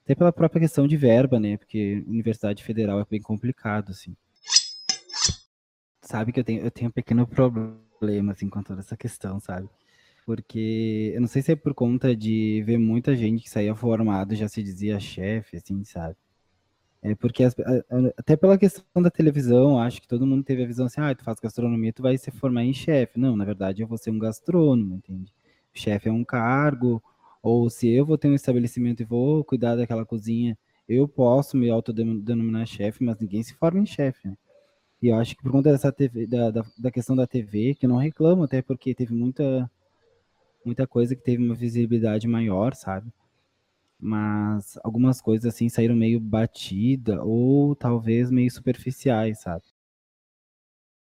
até 0.06 0.16
pela 0.16 0.34
própria 0.34 0.62
questão 0.62 0.88
de 0.88 0.98
verba, 0.98 1.40
né? 1.40 1.58
Porque 1.58 2.04
universidade 2.08 2.64
federal 2.64 3.00
é 3.02 3.06
bem 3.10 3.22
complicado, 3.22 3.92
assim. 3.92 4.16
Sabe 6.02 6.32
que 6.32 6.40
eu 6.40 6.44
tenho 6.44 6.62
eu 6.64 6.72
tenho 6.72 6.90
um 6.90 6.94
pequeno 6.94 7.28
problema 7.28 8.34
assim 8.34 8.50
com 8.50 8.64
toda 8.64 8.82
essa 8.82 8.98
questão, 8.98 9.40
sabe? 9.40 9.70
Porque 10.26 11.12
eu 11.16 11.22
não 11.22 11.28
sei 11.28 11.42
se 11.42 11.52
é 11.52 11.56
por 11.56 11.74
conta 11.74 12.16
de 12.16 12.64
ver 12.66 12.78
muita 12.78 13.16
gente 13.16 13.44
que 13.44 13.50
saía 13.50 13.76
formado 13.76 14.36
já 14.36 14.48
se 14.48 14.62
dizia 14.64 15.00
chefe, 15.00 15.58
assim, 15.58 15.84
sabe? 15.84 16.16
É 17.04 17.16
porque 17.16 17.44
as, 17.44 17.56
até 18.18 18.36
pela 18.38 18.58
questão 18.58 19.02
da 19.02 19.10
televisão, 19.10 19.80
acho 19.80 20.02
que 20.02 20.08
todo 20.08 20.26
mundo 20.28 20.44
teve 20.44 20.64
a 20.64 20.68
visão 20.68 20.86
assim, 20.86 21.02
ah, 21.02 21.16
tu 21.16 21.24
faz 21.24 21.40
gastronomia, 21.40 21.92
tu 21.92 22.04
vai 22.04 22.18
se 22.18 22.30
formar 22.32 22.64
em 22.64 22.74
chefe. 22.74 23.20
Não, 23.20 23.36
na 23.36 23.44
verdade 23.46 23.82
eu 23.82 23.88
vou 23.88 23.98
ser 23.98 24.12
um 24.12 24.20
gastrônomo, 24.20 24.96
entende? 24.96 25.34
Chefe 25.74 26.10
é 26.10 26.12
um 26.12 26.24
cargo, 26.24 27.02
ou 27.42 27.70
se 27.70 27.90
eu 27.90 28.06
vou 28.06 28.18
ter 28.18 28.28
um 28.30 28.36
estabelecimento 28.36 29.02
e 29.02 29.06
vou 29.06 29.44
cuidar 29.44 29.76
daquela 29.76 30.06
cozinha, 30.06 30.58
eu 30.88 31.08
posso 31.08 31.58
me 31.58 31.70
autodenominar 31.70 32.68
chefe, 32.68 33.04
mas 33.04 33.18
ninguém 33.20 33.42
se 33.42 33.54
forma 33.56 33.80
em 33.80 33.86
chefe, 33.86 34.28
né? 34.28 34.38
E 35.02 35.08
eu 35.08 35.16
acho 35.16 35.36
que 35.36 35.42
por 35.44 35.52
conta 35.52 35.72
dessa 35.72 35.92
TV, 35.92 36.28
da, 36.28 36.52
da, 36.52 36.66
da 36.78 36.92
questão 36.92 37.16
da 37.16 37.26
TV, 37.26 37.76
que 37.76 37.86
eu 37.88 37.90
não 37.90 37.98
reclamo, 37.98 38.44
até 38.44 38.62
porque 38.62 38.94
teve 38.94 39.14
muita 39.14 39.70
muita 40.66 40.88
coisa 40.88 41.16
que 41.16 41.24
teve 41.24 41.44
uma 41.44 41.56
visibilidade 41.56 42.28
maior, 42.28 42.76
sabe? 42.76 43.12
Mas 44.00 44.78
algumas 44.84 45.22
coisas 45.22 45.54
assim 45.54 45.70
saíram 45.70 45.96
meio 45.96 46.20
batida 46.20 47.24
ou 47.24 47.76
talvez 47.76 48.32
meio 48.32 48.52
superficiais, 48.52 49.42
sabe? 49.42 49.64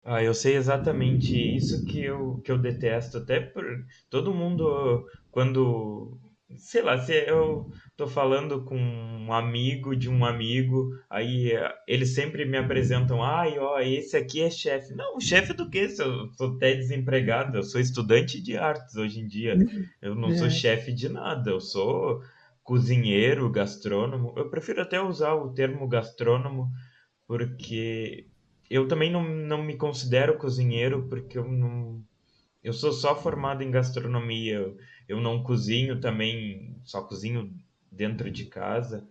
Ah, 0.05 0.22
eu 0.24 0.33
sei 0.33 0.55
exatamente 0.55 1.36
isso 1.38 1.83
que 1.86 2.03
eu, 2.03 2.39
que 2.41 2.51
eu 2.51 2.57
detesto. 2.57 3.17
Até 3.19 3.39
por 3.39 3.63
todo 4.10 4.33
mundo, 4.33 5.05
quando 5.31 6.19
sei 6.57 6.81
lá, 6.81 6.98
se 6.98 7.13
eu 7.27 7.69
tô 7.95 8.07
falando 8.07 8.63
com 8.65 8.77
um 8.77 9.33
amigo 9.33 9.95
de 9.95 10.10
um 10.10 10.25
amigo, 10.25 10.89
aí 11.10 11.51
eh, 11.51 11.74
eles 11.88 12.13
sempre 12.13 12.45
me 12.45 12.57
apresentam, 12.57 13.24
ai, 13.24 13.57
ó, 13.60 13.79
esse 13.79 14.15
aqui 14.17 14.41
é 14.41 14.50
chefe. 14.50 14.93
Não, 14.93 15.19
chefe 15.19 15.53
do 15.53 15.69
quê? 15.69 15.88
Se 15.89 16.01
eu 16.03 16.31
sou 16.33 16.55
até 16.55 16.75
desempregado, 16.75 17.57
eu 17.57 17.63
sou 17.63 17.79
estudante 17.81 18.41
de 18.41 18.57
artes 18.57 18.95
hoje 18.95 19.19
em 19.19 19.27
dia. 19.27 19.63
Eu 20.01 20.15
não 20.15 20.31
sou 20.31 20.48
É. 20.48 20.50
chefe 20.50 20.91
de 20.93 21.10
nada, 21.10 21.51
eu 21.51 21.60
sou 21.60 22.22
cozinheiro, 22.63 23.50
gastrônomo. 23.51 24.33
Eu 24.38 24.50
prefiro 24.50 24.81
até 24.81 25.01
usar 25.01 25.33
o 25.36 25.53
termo 25.53 25.88
gastrônomo, 25.88 26.69
porque 27.27 28.27
eu 28.69 28.88
também 28.88 29.12
não, 29.12 29.24
não 29.24 29.63
me 29.63 29.77
considero 29.77 30.38
cozinheiro, 30.38 31.07
porque 31.10 31.38
eu 31.38 31.48
não 31.48 32.03
eu 32.63 32.74
sou 32.74 32.91
só 32.91 33.15
formado 33.15 33.62
em 33.63 33.72
gastronomia. 33.72 34.55
Eu, 34.55 34.77
eu 35.07 35.19
não 35.22 35.43
cozinho 35.43 36.00
também, 36.00 36.75
só 36.83 37.01
cozinho 37.03 37.53
dentro 37.91 38.29
de 38.31 38.45
casa. 38.45 39.07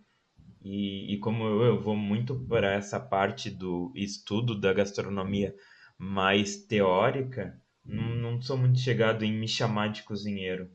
E, 0.65 1.15
e 1.15 1.19
como 1.19 1.45
eu, 1.45 1.63
eu 1.63 1.81
vou 1.81 1.97
muito 1.97 2.35
para 2.49 2.73
essa 2.73 3.01
parte 3.01 3.51
do 3.51 3.93
estudo 3.95 4.59
da 4.59 4.73
gastronomia 4.73 5.55
mais 5.99 6.57
teórica, 6.57 7.61
não, 7.85 8.15
não 8.17 8.43
sou 8.43 8.57
muito 8.57 8.79
chegado 8.79 9.25
em 9.25 9.33
me 9.33 9.49
chamar 9.49 9.89
de 9.89 10.03
cozinheiro. 10.05 10.71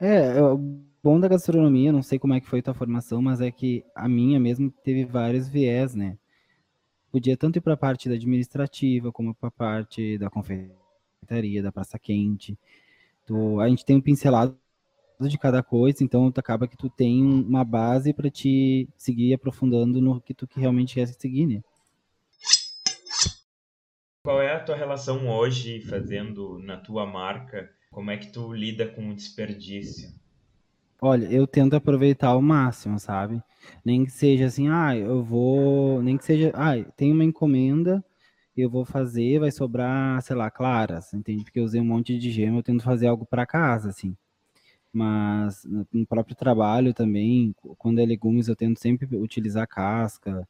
É, 0.00 0.38
é, 0.38 0.40
bom 1.02 1.18
da 1.20 1.28
gastronomia, 1.28 1.92
não 1.92 2.02
sei 2.02 2.18
como 2.18 2.34
é 2.34 2.40
que 2.40 2.46
foi 2.48 2.62
tua 2.62 2.74
formação, 2.74 3.20
mas 3.22 3.40
é 3.40 3.50
que 3.50 3.84
a 3.94 4.08
minha 4.08 4.38
mesmo 4.38 4.70
teve 4.82 5.04
vários 5.04 5.48
viés, 5.48 5.94
né? 5.94 6.18
Podia 7.10 7.36
tanto 7.36 7.56
ir 7.58 7.60
para 7.62 7.74
a 7.74 7.78
parte 7.78 8.08
da 8.08 8.14
administrativa, 8.14 9.12
como 9.12 9.34
para 9.34 9.48
a 9.48 9.52
parte 9.52 10.18
da 10.18 10.30
confeitaria, 10.30 11.62
da 11.62 11.72
praça 11.72 11.98
quente. 11.98 12.58
Tu, 13.28 13.60
a 13.60 13.68
gente 13.68 13.84
tem 13.84 13.94
um 13.94 14.00
pincelado 14.00 14.56
de 15.20 15.36
cada 15.36 15.62
coisa, 15.62 16.02
então 16.02 16.32
tu 16.32 16.40
acaba 16.40 16.66
que 16.66 16.78
tu 16.78 16.88
tem 16.88 17.22
uma 17.22 17.62
base 17.62 18.14
para 18.14 18.30
te 18.30 18.88
seguir 18.96 19.34
aprofundando 19.34 20.00
no 20.00 20.18
que 20.18 20.32
tu 20.32 20.46
que 20.46 20.58
realmente 20.58 20.94
quer 20.94 21.06
seguir, 21.08 21.44
né? 21.44 21.62
Qual 24.24 24.40
é 24.40 24.54
a 24.54 24.64
tua 24.64 24.76
relação 24.76 25.28
hoje 25.28 25.78
fazendo 25.82 26.58
na 26.60 26.78
tua 26.78 27.04
marca? 27.04 27.70
Como 27.90 28.10
é 28.10 28.16
que 28.16 28.32
tu 28.32 28.50
lida 28.50 28.88
com 28.88 29.10
o 29.10 29.14
desperdício? 29.14 30.08
Olha, 31.02 31.26
eu 31.26 31.46
tento 31.46 31.76
aproveitar 31.76 32.28
ao 32.28 32.40
máximo, 32.40 32.98
sabe? 32.98 33.42
Nem 33.84 34.06
que 34.06 34.10
seja 34.10 34.46
assim, 34.46 34.68
ah, 34.70 34.96
eu 34.96 35.22
vou, 35.22 36.02
nem 36.02 36.16
que 36.16 36.24
seja, 36.24 36.50
ah, 36.54 36.82
tem 36.96 37.12
uma 37.12 37.24
encomenda, 37.24 38.02
eu 38.62 38.70
vou 38.70 38.84
fazer, 38.84 39.40
vai 39.40 39.50
sobrar, 39.50 40.20
sei 40.22 40.36
lá, 40.36 40.50
claras, 40.50 41.12
entende? 41.14 41.44
Porque 41.44 41.60
eu 41.60 41.64
usei 41.64 41.80
um 41.80 41.84
monte 41.84 42.18
de 42.18 42.30
gema, 42.30 42.58
eu 42.58 42.62
tento 42.62 42.82
fazer 42.84 43.06
algo 43.08 43.26
para 43.26 43.46
casa, 43.46 43.90
assim. 43.90 44.16
Mas 44.92 45.64
no 45.92 46.06
próprio 46.06 46.36
trabalho 46.36 46.94
também, 46.94 47.54
quando 47.78 48.00
é 48.00 48.06
legumes, 48.06 48.48
eu 48.48 48.56
tento 48.56 48.78
sempre 48.80 49.06
utilizar 49.16 49.66
casca. 49.68 50.48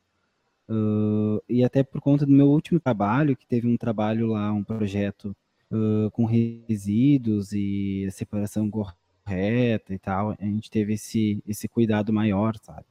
ãh, 0.68 1.40
e 1.48 1.64
até 1.64 1.82
por 1.82 2.00
conta 2.00 2.26
do 2.26 2.32
meu 2.32 2.48
último 2.48 2.80
trabalho, 2.80 3.36
que 3.36 3.46
teve 3.46 3.66
um 3.68 3.76
trabalho 3.76 4.28
lá, 4.28 4.52
um 4.52 4.64
projeto 4.64 5.36
ãh, 5.72 6.10
com 6.12 6.24
resíduos 6.26 7.52
e 7.52 8.06
a 8.08 8.10
separação 8.10 8.70
correta 8.70 9.94
e 9.94 9.98
tal, 9.98 10.32
a 10.38 10.44
gente 10.44 10.70
teve 10.70 10.94
esse, 10.94 11.42
esse 11.46 11.68
cuidado 11.68 12.12
maior, 12.12 12.56
sabe? 12.62 12.86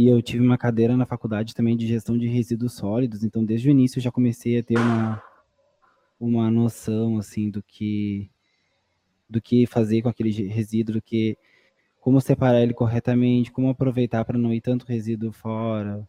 E 0.00 0.08
eu 0.08 0.22
tive 0.22 0.42
uma 0.42 0.56
cadeira 0.56 0.96
na 0.96 1.04
faculdade 1.04 1.54
também 1.54 1.76
de 1.76 1.86
gestão 1.86 2.16
de 2.16 2.26
resíduos 2.26 2.72
sólidos, 2.72 3.22
então 3.22 3.44
desde 3.44 3.68
o 3.68 3.70
início 3.70 3.98
eu 3.98 4.02
já 4.02 4.10
comecei 4.10 4.58
a 4.58 4.62
ter 4.62 4.78
uma, 4.78 5.22
uma 6.18 6.50
noção, 6.50 7.18
assim, 7.18 7.50
do 7.50 7.62
que 7.62 8.30
do 9.28 9.42
que 9.42 9.66
fazer 9.66 10.00
com 10.00 10.08
aquele 10.08 10.30
resíduo, 10.48 10.94
do 10.94 11.02
que 11.02 11.36
como 12.00 12.18
separar 12.18 12.62
ele 12.62 12.72
corretamente, 12.72 13.52
como 13.52 13.68
aproveitar 13.68 14.24
para 14.24 14.38
não 14.38 14.54
ir 14.54 14.62
tanto 14.62 14.86
resíduo 14.86 15.32
fora. 15.32 16.08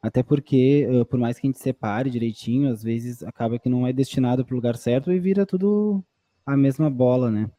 Até 0.00 0.22
porque, 0.22 0.88
eh, 0.90 1.04
por 1.04 1.20
mais 1.20 1.38
que 1.38 1.46
a 1.46 1.48
gente 1.48 1.58
separe 1.58 2.08
direitinho, 2.08 2.72
às 2.72 2.82
vezes 2.82 3.22
acaba 3.22 3.58
que 3.58 3.68
não 3.68 3.86
é 3.86 3.92
destinado 3.92 4.46
para 4.46 4.54
o 4.54 4.56
lugar 4.56 4.78
certo 4.78 5.12
e 5.12 5.20
vira 5.20 5.44
tudo 5.44 6.02
a 6.46 6.56
mesma 6.56 6.88
bola, 6.88 7.30
né? 7.30 7.50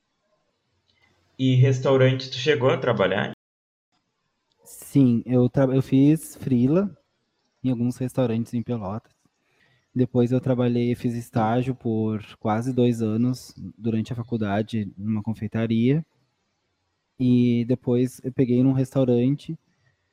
E 1.38 1.54
restaurante, 1.54 2.32
tu 2.32 2.38
chegou 2.38 2.72
a 2.72 2.78
trabalhar? 2.78 3.32
Sim, 4.74 5.22
eu, 5.26 5.50
eu 5.74 5.82
fiz 5.82 6.36
freela 6.38 6.96
em 7.64 7.72
alguns 7.72 7.98
restaurantes 7.98 8.54
em 8.54 8.64
Pelotas. 8.64 9.14
Depois 9.96 10.32
eu 10.32 10.42
trabalhei, 10.42 10.96
fiz 10.96 11.16
estágio 11.16 11.76
por 11.76 12.24
quase 12.40 12.74
dois 12.74 13.02
anos 13.02 13.54
durante 13.78 14.14
a 14.14 14.18
faculdade 14.18 14.92
numa 14.98 15.24
confeitaria. 15.24 16.06
E 17.20 17.66
depois 17.66 18.20
eu 18.24 18.32
peguei 18.34 18.64
num 18.64 18.72
restaurante 18.74 19.58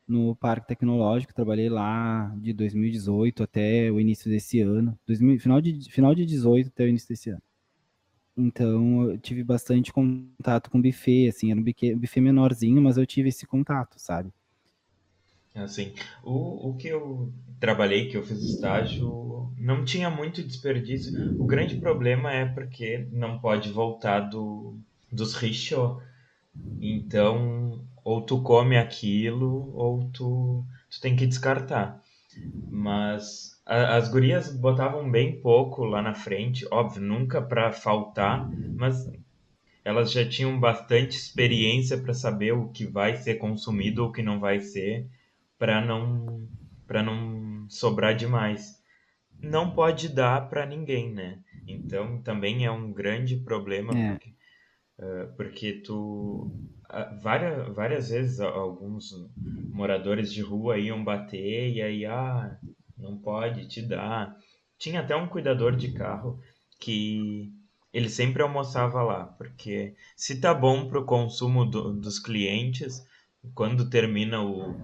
no 0.08 0.36
Parque 0.36 0.68
Tecnológico, 0.68 1.34
trabalhei 1.34 1.68
lá 1.70 2.34
de 2.38 2.52
2018 2.52 3.42
até 3.44 3.90
o 3.92 4.00
início 4.00 4.30
desse 4.30 4.60
ano, 4.60 4.98
2000, 5.06 5.40
final 5.40 5.60
de 5.60 5.90
final 5.90 6.14
de 6.14 6.26
18 6.26 6.68
até 6.68 6.84
o 6.84 6.88
início 6.88 7.08
desse 7.08 7.30
ano. 7.30 7.42
Então 8.36 9.10
eu 9.10 9.18
tive 9.18 9.44
bastante 9.44 9.92
contato 9.92 10.70
com 10.70 10.80
buffet, 10.82 11.28
assim, 11.28 11.50
era 11.50 11.60
um 11.60 11.64
buffet, 11.64 11.94
um 11.94 11.98
buffet 11.98 12.20
menorzinho, 12.20 12.82
mas 12.82 12.96
eu 12.98 13.06
tive 13.06 13.28
esse 13.30 13.46
contato, 13.46 13.96
sabe? 13.98 14.32
Assim, 15.55 15.93
o, 16.23 16.71
o 16.71 16.76
que 16.76 16.88
eu 16.88 17.33
trabalhei, 17.61 18.09
que 18.09 18.17
eu 18.17 18.23
fiz 18.23 18.38
estágio, 18.43 19.52
não 19.59 19.85
tinha 19.85 20.09
muito 20.11 20.43
desperdício. 20.43 21.12
O 21.37 21.45
grande 21.47 21.75
problema 21.76 22.33
é 22.33 22.47
porque 22.47 23.09
não 23.12 23.38
pode 23.40 23.71
voltar 23.73 24.21
do, 24.21 24.78
dos 25.11 25.35
rixô. 25.35 26.00
Então, 26.81 27.87
ou 28.05 28.23
tu 28.23 28.43
come 28.43 28.76
aquilo, 28.78 29.73
ou 29.76 30.11
tu, 30.12 30.64
tu 30.90 31.00
tem 31.00 31.17
que 31.17 31.26
descartar. 31.26 32.02
Mas 32.71 33.61
a- 33.67 33.97
as 33.97 34.09
gurias 34.11 34.52
botavam 34.57 35.11
bem 35.11 35.40
pouco 35.40 35.85
lá 35.85 36.02
na 36.02 36.14
frente, 36.14 36.67
óbvio, 36.73 37.02
nunca 37.02 37.43
pra 37.43 37.73
faltar, 37.73 38.50
mas 38.76 38.97
elas 39.85 40.12
já 40.12 40.28
tinham 40.28 40.59
bastante 40.61 41.17
experiência 41.17 41.99
para 42.00 42.14
saber 42.14 42.52
o 42.52 42.69
que 42.69 42.87
vai 42.87 43.17
ser 43.17 43.37
consumido 43.37 44.02
ou 44.05 44.09
o 44.11 44.12
que 44.12 44.23
não 44.23 44.38
vai 44.38 44.61
ser, 44.61 45.09
para 45.58 45.84
não 45.84 46.48
para 46.86 47.02
não 47.02 47.66
sobrar 47.68 48.14
demais. 48.14 48.78
Não 49.40 49.70
pode 49.70 50.08
dar 50.08 50.48
para 50.48 50.66
ninguém, 50.66 51.12
né? 51.12 51.40
Então 51.66 52.22
também 52.22 52.64
é 52.64 52.70
um 52.70 52.92
grande 52.92 53.36
problema 53.36 53.92
É, 53.96 54.12
porque 54.12 54.34
uh, 54.98 55.36
porque 55.36 55.72
tu 55.84 56.50
várias, 57.22 57.74
várias 57.74 58.08
vezes 58.10 58.40
alguns 58.40 59.12
moradores 59.70 60.32
de 60.32 60.42
rua 60.42 60.78
iam 60.78 61.04
bater 61.04 61.70
e 61.72 61.82
aí, 61.82 62.06
ah, 62.06 62.58
não 62.96 63.18
pode 63.18 63.66
te 63.68 63.82
dar. 63.82 64.36
Tinha 64.78 65.00
até 65.00 65.14
um 65.16 65.28
cuidador 65.28 65.76
de 65.76 65.92
carro 65.92 66.40
que 66.80 67.52
ele 67.92 68.08
sempre 68.08 68.42
almoçava 68.42 69.02
lá, 69.02 69.24
porque 69.26 69.94
se 70.16 70.40
tá 70.40 70.54
bom 70.54 70.88
para 70.88 71.00
o 71.00 71.04
consumo 71.04 71.64
do, 71.64 71.92
dos 71.94 72.18
clientes, 72.18 73.04
quando 73.54 73.88
termina 73.90 74.42
o, 74.42 74.74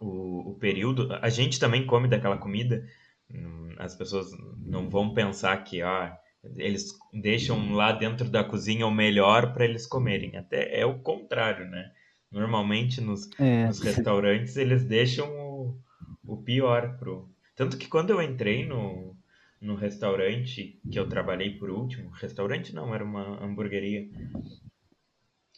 o, 0.00 0.50
o, 0.50 0.54
período, 0.54 1.08
a 1.20 1.28
gente 1.28 1.58
também 1.60 1.86
come 1.86 2.08
daquela 2.08 2.36
comida, 2.38 2.86
as 3.78 3.94
pessoas 3.94 4.30
não 4.64 4.88
vão 4.88 5.12
pensar 5.12 5.56
que 5.64 5.82
ah, 5.82 6.16
eles 6.56 6.92
deixam 7.12 7.72
lá 7.72 7.92
dentro 7.92 8.28
da 8.28 8.44
cozinha 8.44 8.86
o 8.86 8.90
melhor 8.90 9.52
para 9.52 9.64
eles 9.64 9.86
comerem. 9.86 10.36
Até 10.36 10.78
é 10.78 10.84
o 10.84 10.98
contrário, 10.98 11.68
né? 11.68 11.90
Normalmente 12.30 13.00
nos, 13.00 13.28
é. 13.38 13.66
nos 13.66 13.80
restaurantes 13.80 14.56
eles 14.56 14.84
deixam 14.84 15.28
o, 15.28 15.78
o 16.26 16.36
pior 16.36 16.96
pro. 16.98 17.30
Tanto 17.54 17.78
que 17.78 17.86
quando 17.86 18.10
eu 18.10 18.20
entrei 18.20 18.66
no, 18.66 19.16
no 19.60 19.76
restaurante 19.76 20.80
que 20.90 20.98
eu 20.98 21.08
trabalhei 21.08 21.50
por 21.50 21.70
último, 21.70 22.10
restaurante 22.10 22.74
não, 22.74 22.94
era 22.94 23.04
uma 23.04 23.42
hamburgueria. 23.42 24.08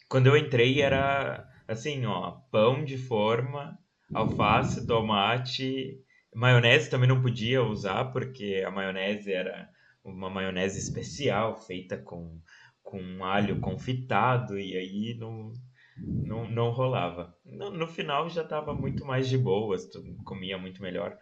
Quando 0.07 0.27
eu 0.27 0.37
entrei 0.37 0.81
era 0.81 1.49
assim, 1.67 2.05
ó, 2.05 2.31
pão 2.51 2.85
de 2.85 2.97
forma, 2.97 3.77
alface, 4.13 4.85
tomate, 4.85 5.99
maionese 6.33 6.89
também 6.89 7.09
não 7.09 7.21
podia 7.21 7.63
usar 7.63 8.05
porque 8.05 8.63
a 8.65 8.71
maionese 8.71 9.31
era 9.31 9.69
uma 10.03 10.29
maionese 10.29 10.79
especial 10.79 11.57
feita 11.57 11.97
com, 11.97 12.39
com 12.81 13.23
alho 13.23 13.59
confitado 13.59 14.57
e 14.57 14.75
aí 14.75 15.17
não, 15.19 15.51
não, 15.97 16.49
não 16.49 16.71
rolava. 16.71 17.35
No, 17.45 17.71
no 17.71 17.87
final 17.87 18.29
já 18.29 18.43
estava 18.43 18.73
muito 18.73 19.05
mais 19.05 19.27
de 19.27 19.37
boas, 19.37 19.85
tu 19.87 20.01
comia 20.23 20.57
muito 20.57 20.81
melhor. 20.81 21.17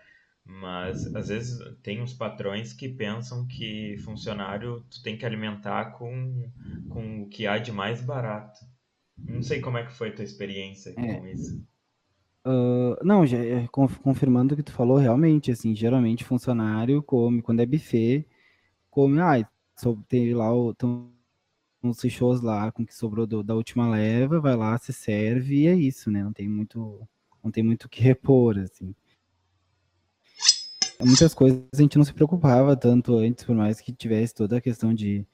Mas 0.48 1.16
às 1.16 1.30
vezes 1.30 1.58
tem 1.82 2.04
uns 2.04 2.14
patrões 2.14 2.72
que 2.72 2.88
pensam 2.88 3.48
que 3.48 3.98
funcionário 4.06 4.86
tu 4.92 5.02
tem 5.02 5.18
que 5.18 5.26
alimentar 5.26 5.94
com, 5.94 6.52
com 6.90 7.24
o 7.24 7.30
que 7.30 7.48
há 7.48 7.58
de 7.58 7.72
mais 7.72 8.00
barato. 8.00 8.60
Não 9.18 9.42
sei 9.42 9.60
como 9.60 9.80
é 9.80 9.86
que 9.86 9.94
foi 9.94 10.10
a 10.10 10.14
tua 10.14 10.24
experiência 10.24 10.94
é. 10.96 11.16
com 11.16 11.26
isso. 11.26 11.66
Uh, 12.46 12.96
não, 13.04 13.26
já, 13.26 13.40
é, 13.40 13.68
confirmando 13.68 14.54
o 14.54 14.58
que 14.58 14.62
tu 14.62 14.72
falou, 14.72 14.98
realmente, 14.98 15.52
assim, 15.52 15.76
geralmente 15.76 16.24
funcionário 16.24 17.02
come, 17.02 17.42
quando 17.42 17.62
é 17.62 17.66
buffet, 17.66 18.24
come, 18.92 19.20
ah, 19.20 19.50
tem 20.08 20.32
lá 20.34 20.54
o, 20.54 20.74
tem 20.74 21.10
uns 21.84 22.00
shows 22.10 22.42
lá 22.42 22.72
com 22.72 22.86
que 22.86 22.94
sobrou 22.94 23.26
do, 23.26 23.44
da 23.44 23.56
última 23.56 23.90
leva, 23.90 24.40
vai 24.40 24.56
lá, 24.56 24.78
se 24.78 24.94
serve 24.94 25.62
e 25.64 25.68
é 25.68 25.76
isso, 25.76 26.12
né? 26.12 26.24
Não 26.24 26.34
tem 26.34 26.48
muito, 26.48 27.08
não 27.44 27.52
tem 27.52 27.64
muito 27.64 27.86
o 27.86 27.90
que 27.90 28.02
repor, 28.04 28.60
assim. 28.60 28.94
Muitas 31.04 31.34
coisas 31.34 31.62
a 31.74 31.82
gente 31.82 31.98
não 31.98 32.06
se 32.06 32.14
preocupava 32.14 32.76
tanto 32.78 33.18
antes, 33.18 33.44
por 33.44 33.56
mais 33.56 33.82
que 33.82 33.92
tivesse 33.92 34.34
toda 34.34 34.58
a 34.58 34.62
questão 34.62 34.94
de, 34.94 35.26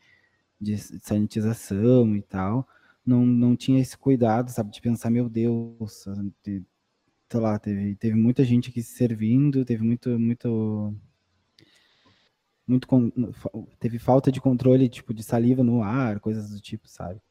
de 0.59 0.77
sanitização 0.77 2.15
e 2.15 2.21
tal, 2.21 2.67
não, 3.05 3.25
não 3.25 3.55
tinha 3.55 3.81
esse 3.81 3.97
cuidado, 3.97 4.49
sabe, 4.49 4.71
de 4.71 4.81
pensar, 4.81 5.09
meu 5.09 5.29
Deus, 5.29 6.05
de, 6.43 6.63
sei 7.31 7.39
lá, 7.39 7.57
teve, 7.57 7.95
teve 7.95 8.15
muita 8.15 8.43
gente 8.43 8.69
aqui 8.69 8.83
se 8.83 8.95
servindo, 8.97 9.63
teve 9.63 9.83
muito, 9.83 10.19
muito 10.19 10.93
muito 12.67 12.87
teve 13.79 13.99
falta 13.99 14.31
de 14.31 14.41
controle 14.41 14.89
tipo 14.89 15.13
de 15.13 15.23
saliva 15.23 15.63
no 15.63 15.81
ar, 15.81 16.19
coisas 16.19 16.49
do 16.49 16.59
tipo, 16.59 16.87
sabe? 16.87 17.21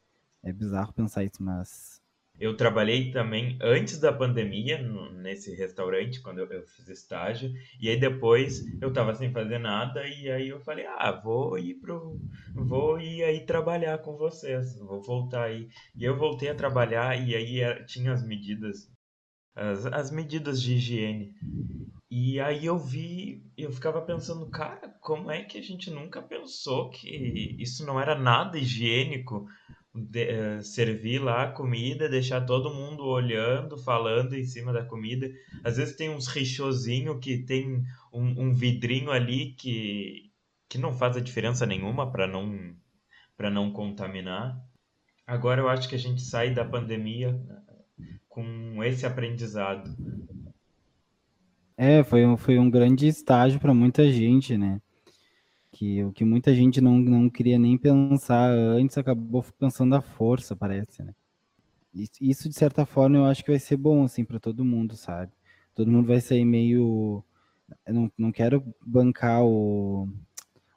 É 0.42 0.52
bizarro 0.52 0.92
pensar 0.92 1.24
isso, 1.24 1.42
mas 1.42 2.00
eu 2.38 2.56
trabalhei 2.56 3.10
também 3.10 3.58
antes 3.60 3.98
da 3.98 4.10
pandemia 4.10 4.80
no, 4.82 5.12
nesse 5.12 5.54
restaurante 5.54 6.22
quando 6.22 6.38
eu, 6.38 6.46
eu, 6.50 6.66
fiz 6.66 6.88
estágio 6.88 7.52
e 7.78 7.90
aí 7.90 8.00
depois 8.00 8.64
eu 8.80 8.90
tava 8.90 9.14
sem 9.14 9.30
fazer 9.30 9.58
nada 9.58 10.06
e 10.06 10.30
aí 10.30 10.48
eu 10.48 10.58
falei 10.60 10.86
ah 10.86 11.12
vou 11.12 11.58
ir 11.58 11.74
pro 11.74 12.18
vou 12.54 12.98
ir 12.98 13.22
aí 13.22 13.44
trabalhar 13.44 13.98
com 13.98 14.16
vocês 14.16 14.78
vou 14.78 15.02
voltar 15.02 15.44
aí 15.44 15.68
e 15.94 16.02
eu 16.02 16.16
voltei 16.16 16.48
a 16.48 16.54
trabalhar 16.54 17.14
e 17.20 17.36
aí 17.36 17.60
era, 17.60 17.84
tinha 17.84 18.12
as 18.12 18.26
medidas 18.26 18.90
as, 19.60 19.86
as 19.86 20.10
medidas 20.10 20.60
de 20.62 20.74
higiene 20.74 21.34
e 22.10 22.40
aí 22.40 22.66
eu 22.66 22.76
vi, 22.76 23.40
eu 23.56 23.70
ficava 23.70 24.02
pensando, 24.02 24.50
cara, 24.50 24.88
como 25.00 25.30
é 25.30 25.44
que 25.44 25.56
a 25.56 25.62
gente 25.62 25.90
nunca 25.92 26.20
pensou 26.20 26.90
que 26.90 27.56
isso 27.56 27.86
não 27.86 28.00
era 28.00 28.18
nada 28.18 28.58
higiênico? 28.58 29.46
De, 29.94 30.24
uh, 30.24 30.62
servir 30.62 31.20
lá 31.20 31.44
a 31.44 31.52
comida, 31.52 32.08
deixar 32.08 32.46
todo 32.46 32.74
mundo 32.74 33.04
olhando, 33.04 33.76
falando 33.76 34.34
em 34.34 34.44
cima 34.44 34.72
da 34.72 34.84
comida. 34.84 35.28
Às 35.64 35.76
vezes 35.76 35.96
tem 35.96 36.10
uns 36.10 36.28
richozinho 36.28 37.18
que 37.18 37.38
tem 37.38 37.82
um, 38.12 38.46
um 38.46 38.52
vidrinho 38.54 39.10
ali 39.10 39.52
que, 39.54 40.30
que 40.68 40.78
não 40.78 40.92
faz 40.92 41.16
a 41.16 41.20
diferença 41.20 41.66
nenhuma 41.66 42.10
para 42.10 42.26
não 42.26 42.74
para 43.36 43.50
não 43.50 43.72
contaminar. 43.72 44.60
Agora 45.26 45.60
eu 45.60 45.68
acho 45.68 45.88
que 45.88 45.94
a 45.94 45.98
gente 45.98 46.22
sai 46.22 46.52
da 46.52 46.64
pandemia 46.64 47.40
com 48.42 48.84
esse 48.84 49.06
aprendizado. 49.06 49.94
É, 51.76 52.04
foi 52.04 52.26
um, 52.26 52.36
foi 52.36 52.58
um 52.58 52.70
grande 52.70 53.06
estágio 53.06 53.58
para 53.58 53.72
muita 53.72 54.10
gente, 54.10 54.56
né? 54.56 54.80
Que 55.72 56.04
o 56.04 56.12
que 56.12 56.24
muita 56.24 56.54
gente 56.54 56.80
não, 56.80 56.98
não 56.98 57.30
queria 57.30 57.58
nem 57.58 57.78
pensar 57.78 58.50
antes 58.50 58.98
acabou 58.98 59.44
pensando 59.58 59.94
à 59.94 60.00
força, 60.02 60.54
parece, 60.54 61.02
né? 61.02 61.14
Isso, 62.20 62.48
de 62.48 62.54
certa 62.54 62.86
forma, 62.86 63.16
eu 63.16 63.24
acho 63.24 63.42
que 63.44 63.50
vai 63.50 63.58
ser 63.58 63.76
bom, 63.76 64.04
assim, 64.04 64.24
para 64.24 64.38
todo 64.38 64.64
mundo, 64.64 64.96
sabe? 64.96 65.32
Todo 65.74 65.90
mundo 65.90 66.06
vai 66.06 66.20
sair 66.20 66.44
meio. 66.44 67.24
Eu 67.86 67.94
não, 67.94 68.12
não 68.16 68.32
quero 68.32 68.62
bancar 68.84 69.42
o, 69.44 70.08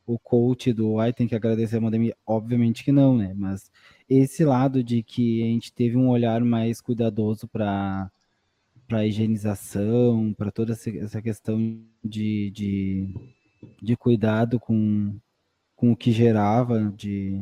o 0.05 0.17
coach 0.19 0.73
do 0.73 0.99
ai, 0.99 1.13
tem 1.13 1.27
que 1.27 1.35
agradecer 1.35 1.77
a 1.77 1.81
pandemia. 1.81 2.15
Obviamente 2.25 2.83
que 2.83 2.91
não, 2.91 3.17
né? 3.17 3.33
Mas 3.35 3.71
esse 4.09 4.43
lado 4.43 4.83
de 4.83 5.03
que 5.03 5.41
a 5.43 5.45
gente 5.45 5.73
teve 5.73 5.97
um 5.97 6.09
olhar 6.09 6.41
mais 6.41 6.81
cuidadoso 6.81 7.47
para 7.47 8.09
para 8.87 9.07
higienização, 9.07 10.33
para 10.37 10.51
toda 10.51 10.73
essa 10.73 11.21
questão 11.21 11.57
de, 12.03 12.51
de, 12.51 13.09
de 13.81 13.95
cuidado 13.95 14.59
com, 14.59 15.17
com 15.75 15.91
o 15.91 15.95
que 15.95 16.11
gerava 16.11 16.93
de, 16.95 17.41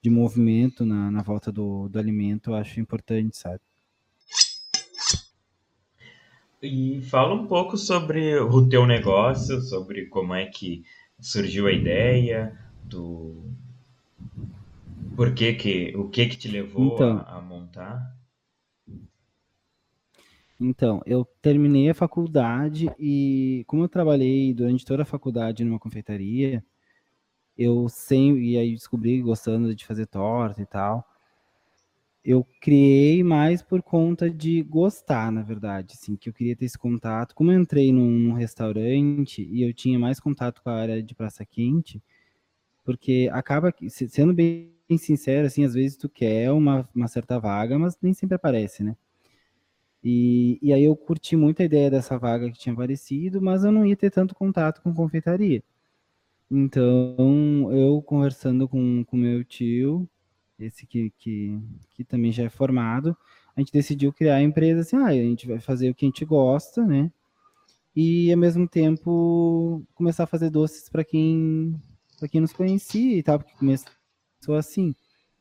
de 0.00 0.08
movimento 0.08 0.86
na, 0.86 1.10
na 1.10 1.22
volta 1.22 1.50
do, 1.50 1.88
do 1.88 1.98
alimento, 1.98 2.50
eu 2.50 2.54
acho 2.54 2.80
importante, 2.80 3.36
sabe? 3.36 3.60
E 6.62 7.00
fala 7.02 7.34
um 7.34 7.46
pouco 7.46 7.76
sobre 7.76 8.38
o 8.38 8.68
teu 8.68 8.86
negócio, 8.86 9.60
sobre 9.60 10.06
como 10.06 10.34
é 10.34 10.46
que 10.46 10.82
surgiu 11.20 11.66
a 11.66 11.72
ideia, 11.72 12.58
do 12.84 13.44
por 15.16 15.34
que 15.34 15.54
que, 15.54 15.96
o 15.96 16.08
que 16.08 16.26
que 16.26 16.36
te 16.36 16.48
levou 16.48 16.94
então, 16.94 17.18
a, 17.18 17.36
a 17.36 17.40
montar? 17.40 18.16
Então, 20.60 21.00
eu 21.06 21.24
terminei 21.40 21.88
a 21.88 21.94
faculdade 21.94 22.90
e 22.98 23.64
como 23.66 23.84
eu 23.84 23.88
trabalhei 23.88 24.52
durante 24.52 24.84
toda 24.84 25.02
a 25.02 25.06
faculdade 25.06 25.64
numa 25.64 25.78
confeitaria, 25.78 26.64
eu 27.56 27.88
sempre, 27.88 28.52
e 28.52 28.58
aí 28.58 28.74
descobri 28.74 29.20
gostando 29.22 29.74
de 29.74 29.86
fazer 29.86 30.06
torta 30.06 30.60
e 30.60 30.66
tal, 30.66 31.04
eu 32.24 32.44
criei 32.60 33.22
mais 33.22 33.62
por 33.62 33.82
conta 33.82 34.28
de 34.28 34.62
gostar, 34.62 35.32
na 35.32 35.42
verdade, 35.42 35.94
assim, 35.94 36.16
que 36.16 36.28
eu 36.28 36.32
queria 36.32 36.56
ter 36.56 36.66
esse 36.66 36.76
contato. 36.76 37.34
Como 37.34 37.50
eu 37.50 37.60
entrei 37.60 37.92
num 37.92 38.32
restaurante 38.32 39.42
e 39.42 39.62
eu 39.62 39.72
tinha 39.72 39.98
mais 39.98 40.20
contato 40.20 40.62
com 40.62 40.70
a 40.70 40.74
área 40.74 41.02
de 41.02 41.14
praça 41.14 41.44
quente, 41.46 42.02
porque 42.84 43.30
acaba, 43.32 43.72
sendo 43.88 44.34
bem 44.34 44.77
sincero, 44.96 45.46
assim, 45.46 45.64
às 45.64 45.74
vezes 45.74 45.96
tu 45.96 46.08
quer 46.08 46.50
uma, 46.52 46.88
uma 46.94 47.08
certa 47.08 47.38
vaga, 47.38 47.78
mas 47.78 47.98
nem 48.00 48.14
sempre 48.14 48.36
aparece, 48.36 48.82
né? 48.82 48.96
E, 50.02 50.58
e 50.62 50.72
aí 50.72 50.84
eu 50.84 50.96
curti 50.96 51.36
muito 51.36 51.60
a 51.60 51.64
ideia 51.64 51.90
dessa 51.90 52.18
vaga 52.18 52.50
que 52.50 52.58
tinha 52.58 52.72
aparecido, 52.72 53.42
mas 53.42 53.64
eu 53.64 53.72
não 53.72 53.84
ia 53.84 53.96
ter 53.96 54.10
tanto 54.10 54.34
contato 54.34 54.80
com 54.80 54.94
confeitaria. 54.94 55.62
Então, 56.50 57.70
eu 57.72 58.00
conversando 58.02 58.68
com, 58.68 59.04
com 59.04 59.16
meu 59.16 59.44
tio, 59.44 60.08
esse 60.58 60.86
que, 60.86 61.10
que, 61.18 61.58
que 61.90 62.04
também 62.04 62.32
já 62.32 62.44
é 62.44 62.48
formado, 62.48 63.16
a 63.54 63.60
gente 63.60 63.72
decidiu 63.72 64.12
criar 64.12 64.36
a 64.36 64.42
empresa 64.42 64.80
assim, 64.80 64.96
ah, 64.96 65.06
a 65.06 65.12
gente 65.12 65.46
vai 65.46 65.60
fazer 65.60 65.90
o 65.90 65.94
que 65.94 66.06
a 66.06 66.08
gente 66.08 66.24
gosta, 66.24 66.86
né? 66.86 67.10
E 67.94 68.32
ao 68.32 68.38
mesmo 68.38 68.68
tempo 68.68 69.84
começar 69.94 70.24
a 70.24 70.26
fazer 70.26 70.50
doces 70.50 70.88
para 70.88 71.04
quem 71.04 71.74
para 72.18 72.28
quem 72.28 72.40
nos 72.40 72.52
conhecia 72.52 73.16
e 73.16 73.22
tal, 73.22 73.38
porque 73.38 73.54
começou 74.38 74.56
assim. 74.56 74.94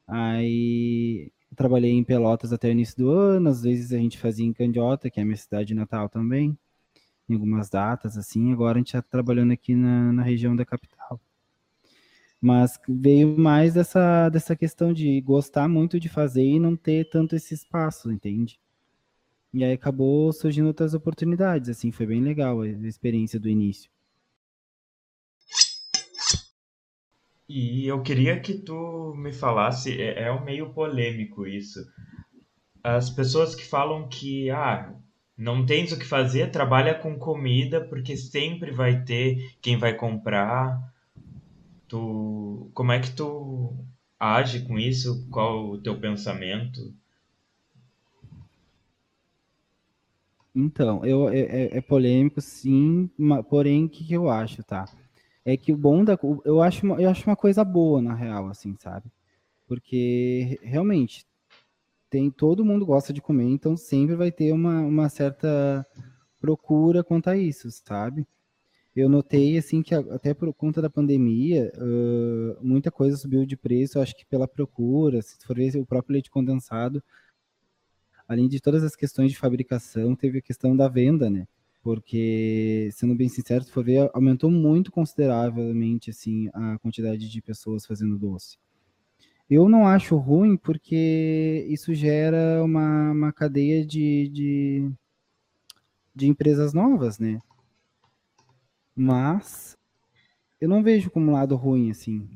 Aí 0.08 1.32
trabalhei 1.56 1.92
em 1.92 2.04
Pelotas 2.04 2.54
até 2.54 2.70
o 2.70 2.72
início 2.72 2.98
do 2.98 3.10
ano, 3.10 3.50
às 3.50 3.62
vezes 3.62 3.92
a 3.94 3.98
gente 3.98 4.18
fazia 4.18 4.46
em 4.46 4.54
Candiota, 4.54 5.10
que 5.10 5.20
é 5.20 5.24
a 5.24 5.26
minha 5.26 5.38
cidade 5.38 5.74
natal 5.74 6.10
também, 6.10 6.58
em 7.30 7.34
algumas 7.34 7.70
datas, 7.70 8.18
assim. 8.18 8.52
Agora 8.52 8.78
a 8.78 8.80
gente 8.80 8.88
está 8.88 9.02
trabalhando 9.02 9.52
aqui 9.52 9.76
na, 9.76 10.14
na 10.14 10.24
região 10.24 10.56
da 10.56 10.66
capital. 10.66 11.20
Mas 12.40 12.80
veio 12.88 13.38
mais 13.38 13.74
dessa, 13.74 14.30
dessa 14.30 14.56
questão 14.56 14.94
de 14.94 15.20
gostar 15.22 15.68
muito 15.68 16.00
de 16.00 16.08
fazer 16.08 16.44
e 16.44 16.60
não 16.60 16.76
ter 16.76 17.10
tanto 17.10 17.36
esse 17.36 17.54
espaço, 17.54 18.12
entende? 18.12 18.60
E 19.54 19.64
aí 19.64 19.74
acabou 19.74 20.32
surgindo 20.32 20.68
outras 20.68 20.94
oportunidades, 20.94 21.70
assim, 21.70 21.92
foi 21.92 22.06
bem 22.06 22.22
legal 22.22 22.62
a 22.62 22.68
experiência 22.68 23.40
do 23.40 23.50
início. 23.50 23.90
E 27.50 27.88
eu 27.88 28.02
queria 28.02 28.40
que 28.40 28.54
tu 28.56 29.14
me 29.16 29.32
falasse, 29.32 30.02
é, 30.02 30.24
é 30.24 30.32
um 30.32 30.44
meio 30.44 30.74
polêmico 30.74 31.48
isso. 31.48 31.80
As 32.84 33.10
pessoas 33.10 33.56
que 33.56 33.64
falam 33.64 34.08
que, 34.10 34.50
ah, 34.50 34.94
não 35.38 35.66
tens 35.66 35.92
o 35.92 36.00
que 36.00 36.06
fazer, 36.06 36.52
trabalha 36.52 36.96
com 36.96 37.18
comida, 37.18 37.80
porque 37.82 38.18
sempre 38.18 38.72
vai 38.72 39.04
ter 39.04 39.56
quem 39.62 39.78
vai 39.78 39.94
comprar. 39.94 40.78
Tu, 41.88 42.70
como 42.74 42.92
é 42.92 43.00
que 43.00 43.12
tu 43.12 43.74
age 44.20 44.62
com 44.62 44.78
isso? 44.78 45.28
Qual 45.30 45.70
o 45.70 45.78
teu 45.82 46.00
pensamento? 46.00 46.94
Então, 50.56 51.06
eu, 51.06 51.30
é, 51.30 51.40
é, 51.40 51.78
é 51.78 51.82
polêmico, 51.82 52.42
sim, 52.42 53.10
porém, 53.50 53.86
o 53.86 53.90
que, 53.90 54.04
que 54.04 54.14
eu 54.14 54.30
acho, 54.30 54.64
tá? 54.64 54.86
É 55.48 55.56
que 55.56 55.72
o 55.72 55.78
bom 55.78 56.04
da. 56.04 56.20
Eu 56.44 56.62
acho, 56.62 56.86
uma, 56.86 57.02
eu 57.02 57.10
acho 57.10 57.26
uma 57.26 57.36
coisa 57.38 57.64
boa, 57.64 58.02
na 58.02 58.14
real, 58.14 58.50
assim, 58.50 58.76
sabe? 58.78 59.10
Porque 59.66 60.60
realmente 60.62 61.26
tem 62.10 62.30
todo 62.30 62.66
mundo 62.66 62.86
gosta 62.86 63.14
de 63.14 63.22
comer, 63.22 63.46
então 63.46 63.78
sempre 63.78 64.14
vai 64.14 64.30
ter 64.30 64.52
uma, 64.52 64.82
uma 64.82 65.08
certa 65.08 65.88
procura 66.38 67.02
quanto 67.02 67.30
a 67.30 67.38
isso, 67.38 67.70
sabe? 67.72 68.28
Eu 68.94 69.08
notei 69.08 69.58
assim 69.58 69.82
que 69.82 69.96
até 69.96 70.34
por 70.34 70.54
conta 70.54 70.82
da 70.82 70.90
pandemia, 70.90 71.72
uh, 71.78 72.58
muita 72.62 72.92
coisa 72.92 73.16
subiu 73.16 73.46
de 73.46 73.56
preço, 73.56 74.02
acho 74.02 74.18
que 74.18 74.26
pela 74.26 74.50
procura, 74.50 75.22
se 75.22 75.38
for 75.46 75.56
ver 75.56 75.78
o 75.78 75.86
próprio 75.86 76.12
leite 76.12 76.30
condensado, 76.30 77.02
além 78.28 78.50
de 78.50 78.60
todas 78.60 78.84
as 78.84 78.98
questões 78.98 79.32
de 79.32 79.38
fabricação, 79.38 80.14
teve 80.14 80.40
a 80.40 80.42
questão 80.42 80.76
da 80.76 80.90
venda, 80.90 81.30
né? 81.30 81.48
Porque, 81.88 82.90
sendo 82.92 83.16
bem 83.16 83.30
sincero, 83.30 83.64
se 83.64 83.72
for 83.72 83.82
ver, 83.82 84.12
aumentou 84.14 84.52
muito 84.52 84.92
consideravelmente 84.92 86.10
assim 86.10 86.50
a 86.54 86.78
quantidade 86.80 87.30
de 87.30 87.42
pessoas 87.42 87.86
fazendo 87.86 88.20
doce. 88.20 88.58
Eu 89.50 89.70
não 89.70 89.88
acho 89.88 90.18
ruim 90.18 90.58
porque 90.58 91.66
isso 91.70 91.94
gera 91.94 92.62
uma, 92.62 93.12
uma 93.12 93.32
cadeia 93.32 93.86
de, 93.86 94.28
de, 94.28 94.92
de 96.14 96.28
empresas 96.28 96.74
novas, 96.74 97.20
né? 97.20 97.40
Mas 98.94 99.78
eu 100.60 100.68
não 100.68 100.84
vejo 100.84 101.10
como 101.10 101.32
um 101.32 101.36
lado 101.36 101.56
ruim, 101.56 101.90
assim, 101.90 102.28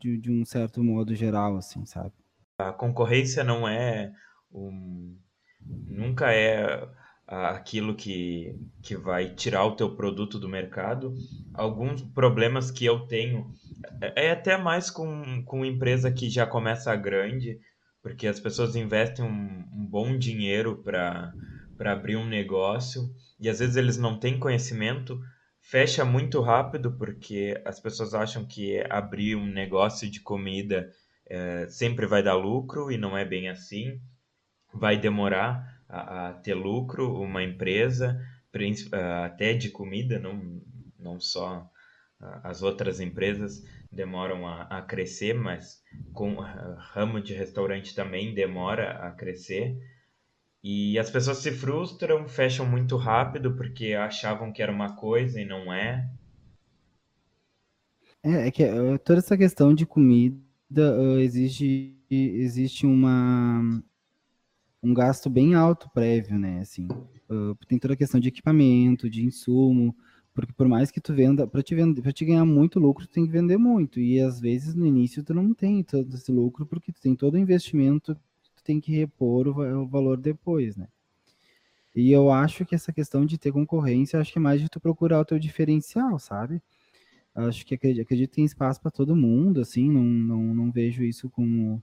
de, 0.00 0.18
de 0.18 0.32
um 0.32 0.44
certo 0.44 0.82
modo 0.82 1.14
geral, 1.14 1.56
assim, 1.56 1.86
sabe? 1.86 2.12
A 2.58 2.72
concorrência 2.72 3.44
não 3.44 3.68
é 3.68 4.12
um... 4.50 5.16
nunca 5.64 6.32
é 6.32 6.88
aquilo 7.26 7.94
que, 7.94 8.54
que 8.82 8.96
vai 8.96 9.34
tirar 9.34 9.64
o 9.64 9.74
teu 9.74 9.96
produto 9.96 10.38
do 10.38 10.48
mercado. 10.48 11.12
Alguns 11.52 12.02
problemas 12.02 12.70
que 12.70 12.84
eu 12.84 13.00
tenho 13.06 13.52
é, 14.00 14.26
é 14.26 14.30
até 14.30 14.56
mais 14.56 14.90
com, 14.90 15.42
com 15.44 15.64
empresa 15.64 16.12
que 16.12 16.30
já 16.30 16.46
começa 16.46 16.94
grande, 16.94 17.58
porque 18.02 18.28
as 18.28 18.38
pessoas 18.38 18.76
investem 18.76 19.24
um, 19.24 19.64
um 19.74 19.86
bom 19.86 20.16
dinheiro 20.16 20.82
para 20.82 21.32
abrir 21.80 22.16
um 22.16 22.26
negócio 22.26 23.02
e 23.40 23.48
às 23.48 23.58
vezes 23.58 23.76
eles 23.76 23.98
não 23.98 24.18
têm 24.18 24.38
conhecimento, 24.38 25.20
fecha 25.60 26.04
muito 26.04 26.40
rápido 26.40 26.96
porque 26.96 27.60
as 27.64 27.80
pessoas 27.80 28.14
acham 28.14 28.46
que 28.46 28.84
abrir 28.88 29.34
um 29.34 29.46
negócio 29.46 30.08
de 30.08 30.20
comida 30.20 30.88
é, 31.28 31.66
sempre 31.68 32.06
vai 32.06 32.22
dar 32.22 32.34
lucro 32.34 32.90
e 32.90 32.96
não 32.96 33.18
é 33.18 33.24
bem 33.24 33.48
assim, 33.48 34.00
vai 34.72 34.96
demorar 34.96 35.75
a, 35.88 36.28
a 36.28 36.32
ter 36.32 36.54
lucro, 36.54 37.20
uma 37.20 37.42
empresa, 37.42 38.20
até 39.24 39.52
de 39.52 39.70
comida, 39.70 40.18
não, 40.18 40.60
não 40.98 41.20
só 41.20 41.70
as 42.42 42.62
outras 42.62 43.00
empresas 43.00 43.62
demoram 43.92 44.46
a, 44.46 44.62
a 44.62 44.82
crescer, 44.82 45.34
mas 45.34 45.82
com 46.12 46.36
ramo 46.36 47.20
de 47.20 47.34
restaurante 47.34 47.94
também 47.94 48.34
demora 48.34 48.92
a 49.06 49.10
crescer. 49.10 49.76
E 50.62 50.98
as 50.98 51.10
pessoas 51.10 51.38
se 51.38 51.52
frustram, 51.52 52.26
fecham 52.26 52.66
muito 52.66 52.96
rápido 52.96 53.54
porque 53.54 53.92
achavam 53.92 54.52
que 54.52 54.62
era 54.62 54.72
uma 54.72 54.96
coisa 54.96 55.40
e 55.40 55.44
não 55.44 55.72
é. 55.72 56.10
É, 58.22 58.48
é 58.48 58.50
que 58.50 58.64
uh, 58.64 58.98
toda 58.98 59.20
essa 59.20 59.36
questão 59.36 59.72
de 59.72 59.86
comida 59.86 60.36
uh, 60.72 61.20
exige, 61.20 61.96
existe 62.10 62.84
uma, 62.84 63.80
um 64.86 64.94
gasto 64.94 65.28
bem 65.28 65.54
alto 65.54 65.90
prévio, 65.90 66.38
né? 66.38 66.60
Assim, 66.60 66.86
uh, 67.28 67.54
tem 67.66 67.78
toda 67.78 67.94
a 67.94 67.96
questão 67.96 68.20
de 68.20 68.28
equipamento, 68.28 69.10
de 69.10 69.24
insumo, 69.24 69.94
porque 70.32 70.52
por 70.52 70.68
mais 70.68 70.90
que 70.90 71.00
tu 71.00 71.12
venda, 71.12 71.46
para 71.46 71.62
te 71.62 71.74
vender, 71.74 72.02
para 72.02 72.12
te 72.12 72.24
ganhar 72.24 72.44
muito 72.44 72.78
lucro, 72.78 73.06
tu 73.06 73.12
tem 73.12 73.26
que 73.26 73.32
vender 73.32 73.56
muito. 73.56 73.98
E 73.98 74.20
às 74.20 74.38
vezes 74.38 74.74
no 74.74 74.86
início 74.86 75.24
tu 75.24 75.34
não 75.34 75.52
tem 75.52 75.82
todo 75.82 76.14
esse 76.14 76.30
lucro 76.30 76.64
porque 76.66 76.92
tu 76.92 77.00
tem 77.00 77.16
todo 77.16 77.34
o 77.34 77.38
investimento, 77.38 78.14
tu 78.54 78.62
tem 78.62 78.80
que 78.80 78.92
repor 78.92 79.48
o, 79.48 79.82
o 79.82 79.86
valor 79.88 80.18
depois, 80.18 80.76
né? 80.76 80.88
E 81.94 82.12
eu 82.12 82.30
acho 82.30 82.64
que 82.66 82.74
essa 82.74 82.92
questão 82.92 83.24
de 83.24 83.38
ter 83.38 83.50
concorrência, 83.50 84.20
acho 84.20 84.30
que 84.32 84.38
é 84.38 84.42
mais 84.42 84.60
de 84.60 84.68
tu 84.68 84.78
procurar 84.78 85.20
o 85.20 85.24
teu 85.24 85.38
diferencial, 85.38 86.18
sabe? 86.18 86.62
Acho 87.34 87.66
que 87.66 87.74
acredito, 87.74 88.02
acredito 88.02 88.30
que 88.30 88.36
tem 88.36 88.44
espaço 88.44 88.80
para 88.80 88.90
todo 88.90 89.16
mundo, 89.16 89.60
assim, 89.60 89.90
não, 89.90 90.02
não, 90.02 90.54
não 90.54 90.70
vejo 90.70 91.02
isso 91.02 91.28
como, 91.30 91.82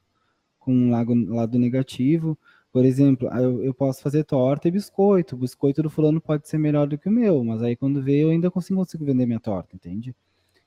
como 0.59 0.77
um 0.77 0.91
lado, 0.91 1.13
lado 1.33 1.59
negativo. 1.59 2.37
Por 2.73 2.83
exemplo, 2.85 3.29
eu, 3.29 3.63
eu, 3.63 3.73
posso 3.73 4.01
fazer 4.01 4.23
torta 4.23 4.67
e 4.67 4.71
biscoito. 4.71 5.35
O 5.35 5.37
biscoito 5.37 5.83
do 5.83 5.91
fulano 5.91 6.19
pode 6.19 6.49
ser 6.49 6.57
melhor 6.57 6.87
do 6.87 6.97
que 6.97 7.07
o 7.07 7.11
meu, 7.11 7.43
mas 7.43 7.61
aí 7.61 7.75
quando 7.75 8.01
vê 8.01 8.23
eu 8.23 8.31
ainda 8.31 8.49
consigo, 8.49 8.79
consigo 8.79 9.05
vender 9.05 9.27
minha 9.27 9.39
torta, 9.39 9.75
entende? 9.75 10.15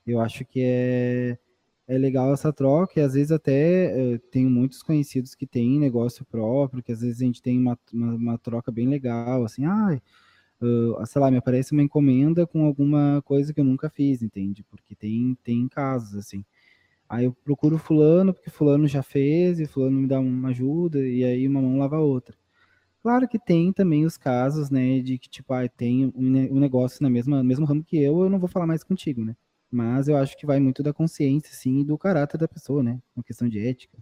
Eu 0.05 0.21
acho 0.21 0.45
que 0.45 0.61
é, 0.63 1.37
é 1.85 1.97
legal 1.97 2.33
essa 2.33 2.53
troca 2.53 2.99
e 2.99 3.03
às 3.03 3.13
vezes 3.13 3.31
até 3.31 4.13
eh, 4.13 4.19
tenho 4.31 4.49
muitos 4.49 4.81
conhecidos 4.81 5.35
que 5.35 5.45
têm 5.45 5.77
negócio 5.77 6.25
próprio, 6.25 6.81
que 6.81 6.93
às 6.93 7.01
vezes 7.01 7.21
a 7.21 7.25
gente 7.25 7.41
tem 7.41 7.59
uma, 7.59 7.77
uma, 7.93 8.15
uma 8.15 8.37
troca 8.37 8.71
bem 8.71 8.87
legal, 8.87 9.43
assim, 9.43 9.65
ah, 9.65 9.99
uh, 10.61 11.05
sei 11.05 11.21
lá, 11.21 11.29
me 11.29 11.37
aparece 11.37 11.73
uma 11.73 11.83
encomenda 11.83 12.47
com 12.47 12.63
alguma 12.65 13.21
coisa 13.25 13.53
que 13.53 13.59
eu 13.59 13.65
nunca 13.65 13.89
fiz, 13.89 14.21
entende? 14.21 14.63
Porque 14.63 14.95
tem, 14.95 15.37
tem 15.43 15.67
casos, 15.67 16.15
assim. 16.15 16.45
Aí 17.09 17.25
eu 17.25 17.33
procuro 17.33 17.77
fulano, 17.77 18.33
porque 18.33 18.49
fulano 18.49 18.87
já 18.87 19.01
fez, 19.03 19.59
e 19.59 19.65
fulano 19.65 19.99
me 20.01 20.07
dá 20.07 20.19
uma 20.19 20.49
ajuda, 20.49 20.99
e 21.07 21.23
aí 21.23 21.47
uma 21.47 21.61
mão 21.61 21.77
lava 21.79 21.97
a 21.97 22.01
outra. 22.01 22.35
Claro 23.01 23.27
que 23.27 23.39
tem 23.39 23.71
também 23.73 24.05
os 24.05 24.17
casos, 24.17 24.69
né, 24.69 24.99
de 24.99 25.17
que, 25.17 25.29
tipo, 25.29 25.53
ah, 25.53 25.67
tem 25.69 26.11
um 26.15 26.59
negócio 26.59 27.01
na 27.03 27.09
mesma, 27.09 27.43
mesmo 27.43 27.65
ramo 27.65 27.83
que 27.83 27.97
eu, 27.97 28.21
eu 28.23 28.29
não 28.29 28.39
vou 28.39 28.49
falar 28.49 28.67
mais 28.67 28.83
contigo, 28.83 29.23
né? 29.23 29.35
Mas 29.71 30.07
eu 30.07 30.17
acho 30.17 30.37
que 30.37 30.45
vai 30.45 30.59
muito 30.59 30.83
da 30.83 30.93
consciência, 30.93 31.53
sim, 31.53 31.79
e 31.79 31.83
do 31.85 31.97
caráter 31.97 32.37
da 32.37 32.47
pessoa, 32.47 32.83
né? 32.83 32.99
Uma 33.15 33.23
questão 33.23 33.47
de 33.47 33.59
ética. 33.65 33.97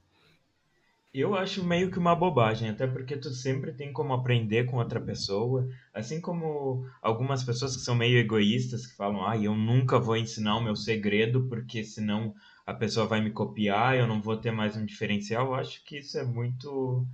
Eu 1.14 1.34
acho 1.34 1.64
meio 1.64 1.90
que 1.90 1.98
uma 1.98 2.14
bobagem, 2.14 2.70
até 2.70 2.86
porque 2.86 3.16
tu 3.16 3.30
sempre 3.30 3.72
tem 3.74 3.94
como 3.94 4.14
aprender 4.14 4.66
com 4.66 4.78
outra 4.78 5.00
pessoa, 5.00 5.66
assim 5.94 6.20
como 6.20 6.86
algumas 7.02 7.42
pessoas 7.42 7.76
que 7.78 7.84
são 7.84 7.96
meio 7.96 8.18
egoístas, 8.20 8.86
que 8.86 8.98
falam, 8.98 9.26
ah, 9.26 9.38
eu 9.38 9.56
nunca 9.56 9.98
vou 9.98 10.18
ensinar 10.18 10.58
o 10.58 10.64
meu 10.64 10.76
segredo, 10.76 11.48
porque 11.48 11.86
senão 11.86 12.34
a 12.66 12.74
pessoa 12.74 13.06
vai 13.08 13.22
me 13.22 13.32
copiar, 13.32 13.98
eu 13.98 14.08
não 14.08 14.22
vou 14.22 14.38
ter 14.38 14.52
mais 14.52 14.76
um 14.76 14.86
diferencial. 14.86 15.48
Eu 15.48 15.56
acho 15.56 15.84
que 15.84 16.00
isso 16.00 16.18
é 16.18 16.24
muito 16.26 17.08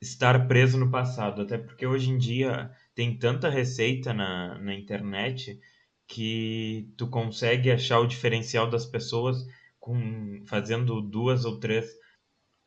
estar 0.00 0.48
preso 0.48 0.78
no 0.78 0.90
passado, 0.90 1.42
até 1.42 1.58
porque 1.58 1.86
hoje 1.86 2.10
em 2.10 2.18
dia 2.18 2.70
tem 2.94 3.16
tanta 3.18 3.48
receita 3.48 4.12
na, 4.14 4.58
na 4.58 4.74
internet 4.74 5.60
que 6.08 6.92
tu 6.96 7.08
consegue 7.08 7.70
achar 7.70 8.00
o 8.00 8.06
diferencial 8.06 8.68
das 8.68 8.86
pessoas 8.86 9.46
com 9.78 10.42
fazendo 10.46 11.00
duas 11.00 11.44
ou 11.44 11.60
três 11.60 11.86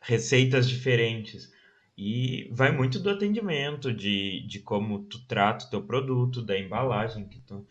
receitas 0.02 0.70
diferentes. 0.70 1.52
E 1.98 2.50
vai 2.52 2.72
muito 2.72 3.00
do 3.00 3.10
atendimento, 3.10 3.94
de, 3.94 4.46
de 4.48 4.60
como 4.60 5.04
tu 5.06 5.26
trata 5.28 5.66
o 5.66 5.70
teu 5.70 5.84
produto, 5.84 6.42
da 6.42 6.58
embalagem 6.58 7.28
que 7.28 7.40
tu... 7.42 7.68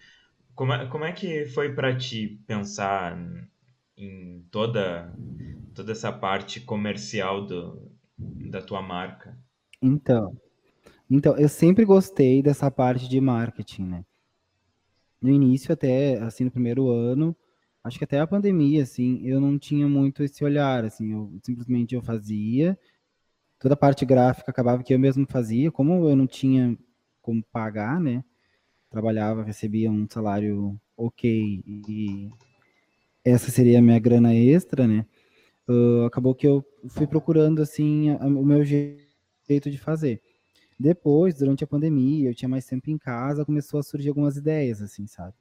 Como 0.54 0.72
é, 0.72 0.86
como 0.86 1.04
é 1.04 1.12
que 1.12 1.46
foi 1.46 1.74
para 1.74 1.96
ti 1.96 2.38
pensar 2.46 3.16
em 3.96 4.42
toda, 4.50 5.12
toda 5.74 5.92
essa 5.92 6.12
parte 6.12 6.60
comercial 6.60 7.46
do, 7.46 7.92
da 8.50 8.62
tua 8.62 8.82
marca? 8.82 9.38
Então, 9.80 10.36
então, 11.10 11.36
eu 11.36 11.48
sempre 11.48 11.84
gostei 11.84 12.42
dessa 12.42 12.70
parte 12.70 13.06
de 13.06 13.20
marketing, 13.20 13.84
né? 13.84 14.04
No 15.20 15.30
início, 15.30 15.72
até, 15.72 16.18
assim, 16.18 16.44
no 16.44 16.50
primeiro 16.50 16.88
ano, 16.88 17.36
acho 17.84 17.98
que 17.98 18.04
até 18.04 18.18
a 18.18 18.26
pandemia, 18.26 18.82
assim, 18.82 19.20
eu 19.22 19.40
não 19.40 19.58
tinha 19.58 19.86
muito 19.86 20.22
esse 20.22 20.42
olhar, 20.42 20.84
assim, 20.84 21.12
eu 21.12 21.38
simplesmente 21.44 21.94
eu 21.94 22.02
fazia, 22.02 22.78
toda 23.60 23.74
a 23.74 23.76
parte 23.76 24.06
gráfica 24.06 24.50
acabava 24.50 24.82
que 24.82 24.94
eu 24.94 24.98
mesmo 24.98 25.26
fazia, 25.28 25.70
como 25.70 26.08
eu 26.08 26.16
não 26.16 26.26
tinha 26.26 26.76
como 27.20 27.44
pagar, 27.52 28.00
né? 28.00 28.24
Trabalhava, 28.90 29.44
recebia 29.44 29.90
um 29.90 30.08
salário 30.08 30.80
ok 30.96 31.62
e 31.66 32.30
essa 33.24 33.50
seria 33.50 33.78
a 33.78 33.82
minha 33.82 33.98
grana 33.98 34.34
extra, 34.34 34.86
né? 34.86 35.06
Uh, 35.68 36.04
acabou 36.06 36.34
que 36.34 36.46
eu 36.46 36.64
fui 36.88 37.06
procurando 37.06 37.62
assim 37.62 38.10
a, 38.10 38.26
o 38.26 38.44
meu 38.44 38.64
jeito 38.64 39.70
de 39.70 39.78
fazer. 39.78 40.20
Depois, 40.78 41.36
durante 41.36 41.62
a 41.62 41.66
pandemia, 41.66 42.30
eu 42.30 42.34
tinha 42.34 42.48
mais 42.48 42.66
tempo 42.66 42.90
em 42.90 42.98
casa, 42.98 43.44
começou 43.44 43.78
a 43.78 43.82
surgir 43.82 44.08
algumas 44.08 44.36
ideias, 44.36 44.82
assim, 44.82 45.06
sabe? 45.06 45.34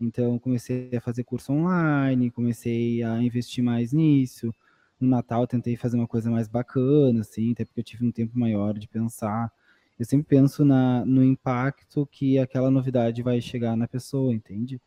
Então, 0.00 0.38
comecei 0.38 0.90
a 0.96 1.00
fazer 1.00 1.22
curso 1.24 1.52
online, 1.52 2.30
comecei 2.30 3.02
a 3.04 3.22
investir 3.22 3.62
mais 3.62 3.92
nisso. 3.92 4.52
No 5.00 5.08
Natal, 5.08 5.46
tentei 5.46 5.76
fazer 5.76 5.96
uma 5.96 6.08
coisa 6.08 6.30
mais 6.30 6.48
bacana, 6.48 7.20
assim, 7.20 7.52
até 7.52 7.64
porque 7.64 7.80
eu 7.80 7.84
tive 7.84 8.04
um 8.04 8.10
tempo 8.12 8.36
maior 8.38 8.76
de 8.76 8.88
pensar. 8.88 9.52
Eu 9.98 10.04
sempre 10.04 10.26
penso 10.26 10.64
na, 10.64 11.04
no 11.04 11.22
impacto 11.22 12.06
que 12.06 12.38
aquela 12.38 12.70
novidade 12.70 13.22
vai 13.22 13.40
chegar 13.40 13.76
na 13.76 13.86
pessoa, 13.86 14.34
entende? 14.34 14.80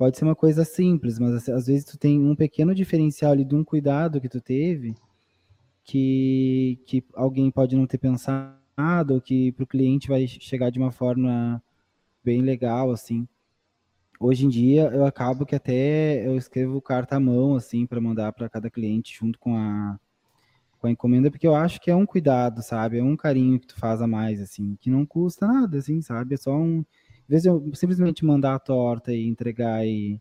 Pode 0.00 0.16
ser 0.16 0.24
uma 0.24 0.34
coisa 0.34 0.64
simples, 0.64 1.18
mas 1.18 1.46
às 1.46 1.66
vezes 1.66 1.84
tu 1.84 1.98
tem 1.98 2.18
um 2.18 2.34
pequeno 2.34 2.74
diferencial 2.74 3.32
ali 3.32 3.44
de 3.44 3.54
um 3.54 3.62
cuidado 3.62 4.18
que 4.18 4.30
tu 4.30 4.40
teve 4.40 4.94
que, 5.84 6.80
que 6.86 7.04
alguém 7.12 7.50
pode 7.50 7.76
não 7.76 7.86
ter 7.86 7.98
pensado 7.98 8.56
ou 9.10 9.20
que 9.20 9.52
para 9.52 9.64
o 9.64 9.66
cliente 9.66 10.08
vai 10.08 10.26
chegar 10.26 10.70
de 10.70 10.78
uma 10.78 10.90
forma 10.90 11.62
bem 12.24 12.40
legal, 12.40 12.90
assim. 12.90 13.28
Hoje 14.18 14.46
em 14.46 14.48
dia 14.48 14.84
eu 14.84 15.04
acabo 15.04 15.44
que 15.44 15.54
até 15.54 16.26
eu 16.26 16.34
escrevo 16.34 16.80
carta 16.80 17.16
à 17.16 17.20
mão, 17.20 17.54
assim, 17.54 17.84
para 17.84 18.00
mandar 18.00 18.32
para 18.32 18.48
cada 18.48 18.70
cliente 18.70 19.14
junto 19.14 19.38
com 19.38 19.54
a, 19.54 20.00
com 20.78 20.86
a 20.86 20.90
encomenda, 20.90 21.30
porque 21.30 21.46
eu 21.46 21.54
acho 21.54 21.78
que 21.78 21.90
é 21.90 21.94
um 21.94 22.06
cuidado, 22.06 22.62
sabe? 22.62 23.00
É 23.00 23.04
um 23.04 23.18
carinho 23.18 23.60
que 23.60 23.66
tu 23.66 23.78
faz 23.78 24.00
a 24.00 24.06
mais, 24.06 24.40
assim, 24.40 24.78
que 24.80 24.88
não 24.88 25.04
custa 25.04 25.46
nada, 25.46 25.76
assim, 25.76 26.00
sabe? 26.00 26.36
É 26.36 26.38
só 26.38 26.56
um. 26.56 26.82
Vezes 27.30 27.46
eu 27.46 27.70
simplesmente 27.74 28.24
mandar 28.24 28.56
a 28.56 28.58
torta 28.58 29.14
e 29.14 29.24
entregar 29.24 29.86
e. 29.86 30.20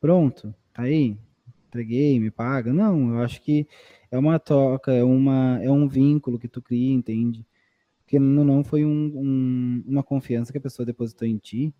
Pronto, 0.00 0.52
tá 0.74 0.82
aí, 0.82 1.16
entreguei, 1.68 2.18
me 2.18 2.32
paga. 2.32 2.72
Não, 2.72 3.14
eu 3.14 3.22
acho 3.22 3.40
que 3.40 3.64
é 4.10 4.18
uma 4.18 4.36
troca, 4.40 4.92
é, 4.92 5.04
uma, 5.04 5.60
é 5.62 5.70
um 5.70 5.86
vínculo 5.86 6.36
que 6.36 6.48
tu 6.48 6.60
cria, 6.60 6.92
entende? 6.92 7.46
Porque 8.00 8.18
não, 8.18 8.42
não 8.44 8.64
foi 8.64 8.84
um, 8.84 9.12
um, 9.14 9.84
uma 9.86 10.02
confiança 10.02 10.50
que 10.50 10.58
a 10.58 10.60
pessoa 10.60 10.84
depositou 10.84 11.28
em 11.28 11.38
ti, 11.38 11.72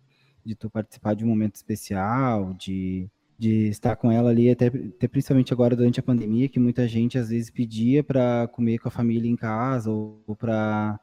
de 0.45 0.55
tu 0.55 0.69
participar 0.69 1.13
de 1.13 1.25
um 1.25 1.27
momento 1.27 1.55
especial, 1.55 2.53
de, 2.53 3.09
de 3.37 3.67
estar 3.67 3.97
com 3.97 4.09
ela 4.09 4.29
ali, 4.29 4.49
até, 4.49 4.67
até 4.67 5.09
principalmente 5.09 5.51
agora 5.51 5.75
durante 5.75 5.99
a 5.99 6.03
pandemia, 6.03 6.47
que 6.47 6.57
muita 6.59 6.87
gente 6.87 7.17
às 7.17 7.27
vezes 7.31 7.49
pedia 7.49 8.01
para 8.01 8.47
comer 8.53 8.77
com 8.77 8.87
a 8.87 8.91
família 8.91 9.29
em 9.29 9.35
casa 9.35 9.91
ou, 9.91 10.23
ou 10.25 10.37
para 10.37 10.97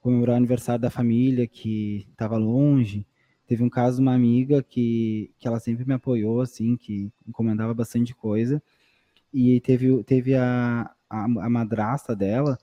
comemorar 0.00 0.34
o 0.34 0.36
aniversário 0.36 0.80
da 0.80 0.90
família 0.90 1.46
que 1.46 2.06
estava 2.10 2.36
longe. 2.36 3.06
Teve 3.46 3.62
um 3.62 3.70
caso 3.70 3.96
de 3.96 4.02
uma 4.02 4.14
amiga 4.14 4.62
que, 4.62 5.32
que 5.38 5.46
ela 5.46 5.60
sempre 5.60 5.84
me 5.84 5.94
apoiou, 5.94 6.40
assim, 6.40 6.76
que 6.76 7.10
encomendava 7.26 7.74
bastante 7.74 8.14
coisa. 8.14 8.62
E 9.32 9.60
teve, 9.60 10.02
teve 10.04 10.34
a, 10.34 10.90
a, 11.08 11.24
a 11.24 11.50
madrasta 11.50 12.14
dela, 12.14 12.58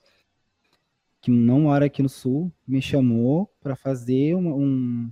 que 1.20 1.30
não 1.30 1.62
mora 1.62 1.86
aqui 1.86 2.02
no 2.02 2.08
sul, 2.08 2.52
me 2.66 2.80
chamou 2.80 3.50
para 3.60 3.76
fazer 3.76 4.34
uma, 4.34 4.54
um, 4.54 5.10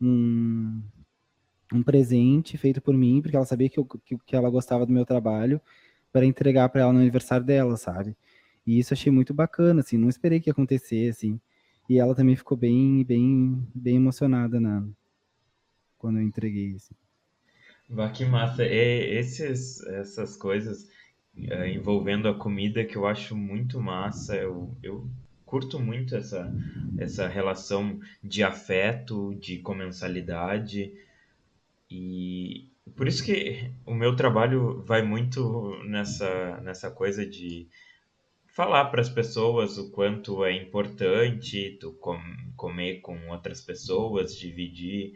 um, 0.00 0.82
um 1.72 1.82
presente 1.82 2.58
feito 2.58 2.80
por 2.80 2.94
mim, 2.94 3.20
porque 3.22 3.36
ela 3.36 3.46
sabia 3.46 3.68
que, 3.68 3.78
eu, 3.78 3.84
que, 3.84 4.18
que 4.18 4.36
ela 4.36 4.50
gostava 4.50 4.86
do 4.86 4.92
meu 4.92 5.04
trabalho, 5.04 5.60
para 6.12 6.26
entregar 6.26 6.68
para 6.68 6.82
ela 6.82 6.92
no 6.92 7.00
aniversário 7.00 7.46
dela, 7.46 7.76
sabe? 7.76 8.16
E 8.66 8.78
isso 8.78 8.92
achei 8.92 9.10
muito 9.10 9.32
bacana, 9.32 9.80
assim, 9.80 9.96
não 9.96 10.08
esperei 10.08 10.40
que 10.40 10.50
acontecesse, 10.50 11.08
assim. 11.28 11.40
E 11.92 11.98
ela 11.98 12.14
também 12.14 12.34
ficou 12.34 12.56
bem, 12.56 13.04
bem, 13.04 13.68
bem 13.74 13.96
emocionada 13.96 14.58
na, 14.58 14.82
quando 15.98 16.20
eu 16.20 16.22
entreguei. 16.22 16.74
Assim. 16.74 16.94
Bah, 17.86 18.08
que 18.08 18.24
massa. 18.24 18.64
É, 18.64 19.18
esses, 19.18 19.86
essas 19.86 20.34
coisas 20.34 20.88
é, 21.36 21.70
envolvendo 21.70 22.28
a 22.28 22.34
comida 22.34 22.82
que 22.82 22.96
eu 22.96 23.06
acho 23.06 23.36
muito 23.36 23.78
massa. 23.78 24.34
Eu, 24.34 24.74
eu 24.82 25.06
curto 25.44 25.78
muito 25.78 26.16
essa, 26.16 26.50
essa 26.96 27.28
relação 27.28 28.00
de 28.24 28.42
afeto, 28.42 29.34
de 29.34 29.58
comensalidade. 29.58 30.94
E 31.90 32.70
por 32.96 33.06
isso 33.06 33.22
que 33.22 33.70
o 33.84 33.94
meu 33.94 34.16
trabalho 34.16 34.82
vai 34.86 35.02
muito 35.02 35.78
nessa, 35.84 36.58
nessa 36.62 36.90
coisa 36.90 37.26
de 37.26 37.68
falar 38.52 38.86
para 38.86 39.00
as 39.00 39.08
pessoas 39.08 39.78
o 39.78 39.90
quanto 39.90 40.44
é 40.44 40.52
importante 40.52 41.76
tu 41.80 41.92
com, 41.94 42.18
comer 42.56 43.00
com 43.00 43.28
outras 43.28 43.60
pessoas, 43.60 44.36
dividir 44.36 45.14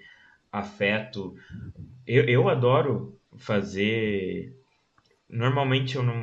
afeto. 0.51 1.35
Eu, 2.07 2.25
eu 2.25 2.49
adoro 2.49 3.19
fazer. 3.37 4.55
Normalmente 5.29 5.97
eu 5.97 6.03
não, 6.03 6.23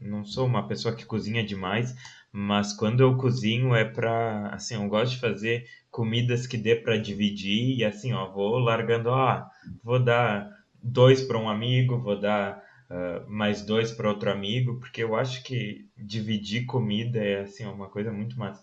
não 0.00 0.24
sou 0.24 0.46
uma 0.46 0.68
pessoa 0.68 0.94
que 0.94 1.04
cozinha 1.04 1.44
demais, 1.44 1.94
mas 2.30 2.72
quando 2.72 3.00
eu 3.00 3.16
cozinho 3.16 3.74
é 3.74 3.84
pra. 3.84 4.48
Assim, 4.48 4.74
eu 4.74 4.88
gosto 4.88 5.14
de 5.14 5.20
fazer 5.20 5.66
comidas 5.90 6.46
que 6.46 6.56
dê 6.56 6.76
para 6.76 6.96
dividir 6.96 7.78
e 7.78 7.84
assim, 7.84 8.12
ó, 8.12 8.30
vou 8.30 8.58
largando, 8.58 9.08
ó, 9.08 9.44
vou 9.82 9.98
dar 9.98 10.50
dois 10.80 11.22
para 11.22 11.38
um 11.38 11.48
amigo, 11.48 11.98
vou 11.98 12.20
dar 12.20 12.62
uh, 12.90 13.28
mais 13.28 13.62
dois 13.62 13.92
para 13.92 14.08
outro 14.08 14.30
amigo, 14.30 14.78
porque 14.78 15.02
eu 15.02 15.14
acho 15.14 15.42
que 15.42 15.88
dividir 15.96 16.66
comida 16.66 17.18
é 17.18 17.40
assim, 17.40 17.64
uma 17.64 17.88
coisa 17.88 18.12
muito 18.12 18.38
mais. 18.38 18.60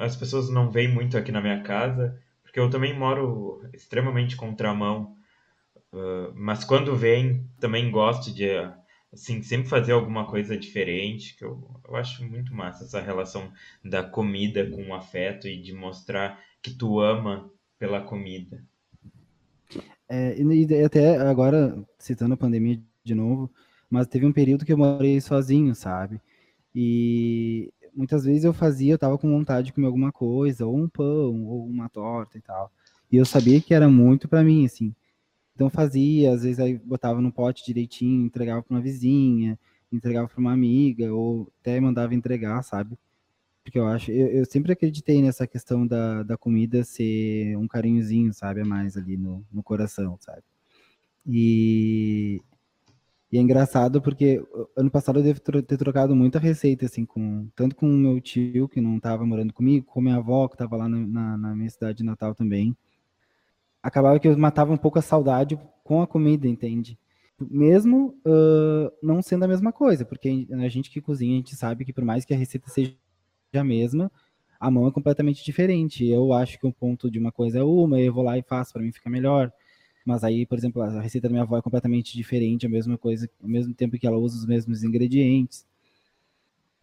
As 0.00 0.16
pessoas 0.16 0.50
não 0.50 0.70
veem 0.70 0.92
muito 0.92 1.16
aqui 1.16 1.32
na 1.32 1.40
minha 1.40 1.62
casa, 1.62 2.20
porque 2.42 2.60
eu 2.60 2.68
também 2.68 2.98
moro 2.98 3.62
extremamente 3.72 4.36
contramão, 4.36 5.16
uh, 5.92 6.32
mas 6.34 6.64
quando 6.64 6.96
vem, 6.96 7.46
também 7.58 7.90
gosto 7.90 8.34
de, 8.34 8.48
assim, 9.12 9.42
sempre 9.42 9.68
fazer 9.68 9.92
alguma 9.92 10.26
coisa 10.26 10.56
diferente, 10.56 11.36
que 11.36 11.44
eu, 11.44 11.80
eu 11.88 11.96
acho 11.96 12.24
muito 12.24 12.54
massa 12.54 12.84
essa 12.84 13.00
relação 13.00 13.52
da 13.84 14.02
comida 14.02 14.68
com 14.70 14.88
o 14.88 14.94
afeto 14.94 15.48
e 15.48 15.60
de 15.60 15.72
mostrar 15.72 16.40
que 16.62 16.70
tu 16.74 17.00
ama 17.00 17.50
pela 17.78 18.02
comida. 18.02 18.62
É, 20.08 20.36
e 20.36 20.84
até 20.84 21.16
agora, 21.18 21.82
citando 21.96 22.34
a 22.34 22.36
pandemia 22.36 22.82
de 23.04 23.14
novo, 23.14 23.50
mas 23.88 24.06
teve 24.06 24.26
um 24.26 24.32
período 24.32 24.64
que 24.64 24.72
eu 24.72 24.78
morei 24.78 25.20
sozinho, 25.20 25.74
sabe? 25.74 26.20
E 26.74 27.72
muitas 27.94 28.24
vezes 28.24 28.44
eu 28.44 28.52
fazia, 28.52 28.94
eu 28.94 28.98
tava 28.98 29.18
com 29.18 29.30
vontade 29.30 29.66
de 29.66 29.72
comer 29.72 29.86
alguma 29.86 30.12
coisa, 30.12 30.66
ou 30.66 30.76
um 30.76 30.88
pão, 30.88 31.46
ou 31.46 31.66
uma 31.66 31.88
torta 31.88 32.38
e 32.38 32.40
tal. 32.40 32.72
E 33.10 33.16
eu 33.16 33.24
sabia 33.24 33.60
que 33.60 33.74
era 33.74 33.88
muito 33.88 34.28
para 34.28 34.44
mim, 34.44 34.64
assim. 34.64 34.94
Então 35.54 35.68
fazia, 35.68 36.32
às 36.32 36.42
vezes 36.42 36.60
aí 36.60 36.78
botava 36.78 37.20
no 37.20 37.32
pote 37.32 37.64
direitinho, 37.64 38.26
entregava 38.26 38.62
para 38.62 38.74
uma 38.74 38.80
vizinha, 38.80 39.58
entregava 39.92 40.28
para 40.28 40.40
uma 40.40 40.52
amiga, 40.52 41.12
ou 41.12 41.52
até 41.60 41.80
mandava 41.80 42.14
entregar, 42.14 42.62
sabe? 42.62 42.96
Porque 43.62 43.78
eu 43.78 43.86
acho, 43.86 44.10
eu, 44.10 44.28
eu, 44.28 44.44
sempre 44.46 44.72
acreditei 44.72 45.20
nessa 45.20 45.46
questão 45.46 45.86
da, 45.86 46.22
da 46.22 46.36
comida 46.36 46.82
ser 46.82 47.56
um 47.56 47.68
carinhozinho, 47.68 48.32
sabe? 48.32 48.62
A 48.62 48.64
mais 48.64 48.96
ali 48.96 49.16
no, 49.16 49.44
no 49.52 49.62
coração, 49.62 50.16
sabe? 50.20 50.42
E, 51.26 52.40
e 53.32 53.38
é 53.38 53.40
engraçado 53.40 54.02
porque 54.02 54.42
ano 54.76 54.90
passado 54.90 55.20
eu 55.20 55.22
devo 55.22 55.40
ter 55.40 55.76
trocado 55.76 56.16
muita 56.16 56.38
receita, 56.38 56.86
assim, 56.86 57.04
com, 57.04 57.48
tanto 57.54 57.76
com 57.76 57.86
o 57.86 57.96
meu 57.96 58.20
tio, 58.20 58.68
que 58.68 58.80
não 58.80 58.96
estava 58.96 59.24
morando 59.24 59.52
comigo, 59.52 59.86
com 59.86 60.00
minha 60.00 60.16
avó, 60.16 60.48
que 60.48 60.56
estava 60.56 60.76
lá 60.76 60.88
na, 60.88 60.98
na, 60.98 61.38
na, 61.38 61.54
minha 61.54 61.70
cidade 61.70 61.98
de 61.98 62.04
Natal 62.04 62.34
também. 62.34 62.76
Acabava 63.80 64.18
que 64.18 64.26
eu 64.26 64.36
matava 64.36 64.72
um 64.72 64.76
pouco 64.76 64.98
a 64.98 65.02
saudade 65.02 65.56
com 65.84 66.02
a 66.02 66.08
comida, 66.08 66.48
entende? 66.48 66.98
Mesmo 67.40 68.16
uh, 68.26 68.90
não 69.00 69.22
sendo 69.22 69.44
a 69.44 69.48
mesma 69.48 69.72
coisa, 69.72 70.04
porque 70.04 70.48
a 70.50 70.68
gente 70.68 70.90
que 70.90 71.00
cozinha, 71.00 71.34
a 71.34 71.36
gente 71.36 71.54
sabe 71.54 71.84
que 71.84 71.92
por 71.92 72.04
mais 72.04 72.24
que 72.24 72.34
a 72.34 72.36
receita 72.36 72.68
seja 72.68 72.96
a 73.54 73.64
mesma, 73.64 74.10
a 74.58 74.70
mão 74.72 74.88
é 74.88 74.90
completamente 74.90 75.44
diferente. 75.44 76.04
Eu 76.04 76.32
acho 76.32 76.58
que 76.58 76.66
o 76.66 76.72
ponto 76.72 77.08
de 77.08 77.18
uma 77.18 77.30
coisa 77.30 77.60
é 77.60 77.62
uma, 77.62 78.00
eu 78.00 78.12
vou 78.12 78.24
lá 78.24 78.36
e 78.36 78.42
faço, 78.42 78.72
para 78.72 78.82
mim 78.82 78.92
fica 78.92 79.08
melhor. 79.08 79.52
Mas 80.10 80.24
aí, 80.24 80.44
por 80.44 80.58
exemplo, 80.58 80.82
a 80.82 81.00
receita 81.00 81.28
da 81.28 81.32
minha 81.32 81.44
avó 81.44 81.56
é 81.56 81.62
completamente 81.62 82.16
diferente, 82.16 82.66
a 82.66 82.68
mesma 82.68 82.98
coisa, 82.98 83.30
ao 83.40 83.48
mesmo 83.48 83.72
tempo 83.72 83.96
que 83.96 84.04
ela 84.04 84.16
usa 84.16 84.38
os 84.38 84.44
mesmos 84.44 84.82
ingredientes. 84.82 85.64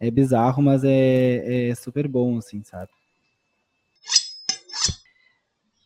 É 0.00 0.10
bizarro, 0.10 0.62
mas 0.62 0.82
é, 0.82 1.68
é 1.68 1.74
super 1.74 2.08
bom, 2.08 2.38
assim, 2.38 2.62
sabe? 2.64 2.90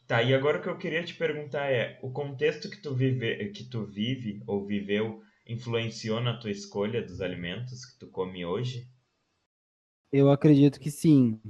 Tá, 0.06 0.22
e 0.22 0.32
agora 0.32 0.58
o 0.58 0.62
que 0.62 0.68
eu 0.68 0.78
queria 0.78 1.02
te 1.02 1.14
perguntar 1.14 1.66
é, 1.66 1.98
o 2.00 2.12
contexto 2.12 2.70
que 2.70 2.80
tu 2.80 2.94
vive, 2.94 3.48
que 3.48 3.64
tu 3.64 3.86
vive 3.86 4.40
ou 4.46 4.64
viveu 4.64 5.20
influenciou 5.44 6.20
na 6.20 6.38
tua 6.38 6.52
escolha 6.52 7.02
dos 7.02 7.20
alimentos 7.20 7.84
que 7.84 7.98
tu 7.98 8.06
come 8.06 8.46
hoje? 8.46 8.86
Eu 10.12 10.30
acredito 10.30 10.78
que 10.78 10.92
sim, 10.92 11.40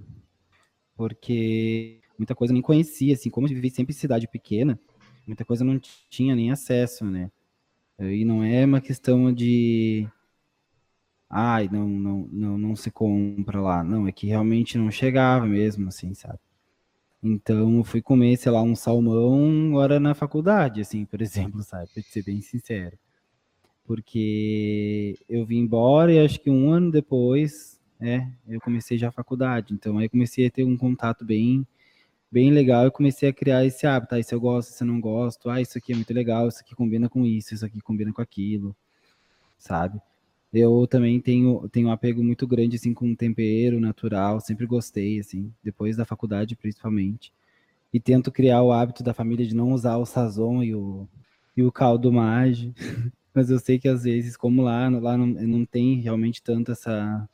porque 0.96 2.00
muita 2.16 2.34
coisa 2.34 2.50
eu 2.50 2.54
nem 2.54 2.62
conhecia, 2.62 3.12
assim, 3.12 3.28
como 3.28 3.46
eu 3.46 3.50
vivi 3.52 3.68
sempre 3.68 3.92
em 3.92 3.98
cidade 3.98 4.26
pequena, 4.26 4.80
muita 5.26 5.44
coisa 5.44 5.64
não 5.64 5.80
tinha 6.10 6.34
nem 6.34 6.50
acesso, 6.50 7.04
né? 7.04 7.30
E 8.00 8.24
não 8.24 8.42
é 8.44 8.64
uma 8.64 8.80
questão 8.80 9.32
de 9.32 10.08
ai, 11.28 11.68
não, 11.72 11.88
não, 11.88 12.28
não, 12.30 12.58
não 12.58 12.76
se 12.76 12.90
compra 12.90 13.60
lá. 13.60 13.82
Não, 13.82 14.06
é 14.06 14.12
que 14.12 14.26
realmente 14.26 14.76
não 14.78 14.90
chegava 14.90 15.46
mesmo, 15.46 15.88
assim, 15.88 16.14
sabe? 16.14 16.38
Então, 17.22 17.78
eu 17.78 17.84
fui 17.84 18.02
comer, 18.02 18.36
sei 18.38 18.52
lá, 18.52 18.62
um 18.62 18.76
salmão 18.76 19.68
agora 19.70 20.00
na 20.00 20.14
faculdade, 20.14 20.80
assim, 20.80 21.04
por 21.06 21.22
exemplo, 21.22 21.62
sabe? 21.62 21.88
Pra 21.94 22.02
ser 22.02 22.24
bem 22.24 22.40
sincero. 22.42 22.98
Porque 23.84 25.18
eu 25.28 25.44
vim 25.46 25.58
embora 25.60 26.12
e 26.12 26.20
acho 26.20 26.40
que 26.40 26.50
um 26.50 26.70
ano 26.70 26.90
depois, 26.90 27.80
é, 28.00 28.26
eu 28.48 28.60
comecei 28.60 28.98
já 28.98 29.08
a 29.08 29.12
faculdade. 29.12 29.74
Então, 29.74 29.98
aí 29.98 30.08
comecei 30.08 30.46
a 30.46 30.50
ter 30.50 30.64
um 30.64 30.76
contato 30.76 31.24
bem, 31.24 31.66
bem 32.32 32.50
legal. 32.50 32.84
Eu 32.84 32.90
comecei 32.92 33.28
a 33.28 33.32
criar 33.32 33.64
esse 33.64 33.86
hábito. 33.86 34.14
Ah, 34.14 34.18
isso 34.18 34.34
eu 34.34 34.40
gosto, 34.40 34.70
isso 34.70 34.82
eu 34.82 34.88
não 34.88 35.00
gosto. 35.00 35.50
Ah, 35.50 35.60
isso 35.60 35.76
aqui 35.76 35.92
é 35.92 35.96
muito 35.96 36.12
legal, 36.14 36.48
isso 36.48 36.60
aqui 36.60 36.74
combina 36.74 37.08
com 37.08 37.26
isso, 37.26 37.54
isso 37.54 37.66
aqui 37.66 37.80
combina 37.80 38.12
com 38.12 38.22
aquilo, 38.22 38.74
sabe? 39.58 40.00
Eu 40.52 40.86
também 40.86 41.20
tenho, 41.20 41.68
tenho 41.70 41.88
um 41.88 41.92
apego 41.92 42.22
muito 42.22 42.46
grande, 42.46 42.76
assim, 42.76 42.94
com 42.94 43.14
tempero 43.14 43.80
natural, 43.80 44.40
sempre 44.40 44.66
gostei, 44.66 45.18
assim, 45.20 45.52
depois 45.64 45.96
da 45.96 46.04
faculdade, 46.04 46.56
principalmente. 46.56 47.32
E 47.92 48.00
tento 48.00 48.32
criar 48.32 48.62
o 48.62 48.72
hábito 48.72 49.02
da 49.02 49.14
família 49.14 49.46
de 49.46 49.54
não 49.54 49.72
usar 49.72 49.96
o 49.98 50.06
sazon 50.06 50.62
e 50.62 50.74
o, 50.74 51.08
e 51.56 51.62
o 51.62 51.72
caldo 51.72 52.12
mage. 52.12 52.72
Mas 53.34 53.50
eu 53.50 53.58
sei 53.58 53.78
que 53.78 53.88
às 53.88 54.04
vezes, 54.04 54.36
como 54.36 54.62
lá, 54.62 54.88
lá 54.90 55.16
não, 55.16 55.26
não 55.26 55.64
tem 55.64 56.00
realmente 56.00 56.42
tanto 56.42 56.72
essa... 56.72 57.28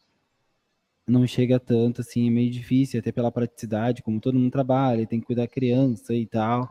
Não 1.08 1.26
chega 1.26 1.58
tanto, 1.58 2.02
assim, 2.02 2.28
é 2.28 2.30
meio 2.30 2.50
difícil, 2.50 3.00
até 3.00 3.10
pela 3.10 3.32
praticidade, 3.32 4.02
como 4.02 4.20
todo 4.20 4.38
mundo 4.38 4.52
trabalha, 4.52 5.06
tem 5.06 5.18
que 5.18 5.26
cuidar 5.26 5.42
da 5.42 5.48
criança 5.48 6.12
e 6.14 6.26
tal. 6.26 6.70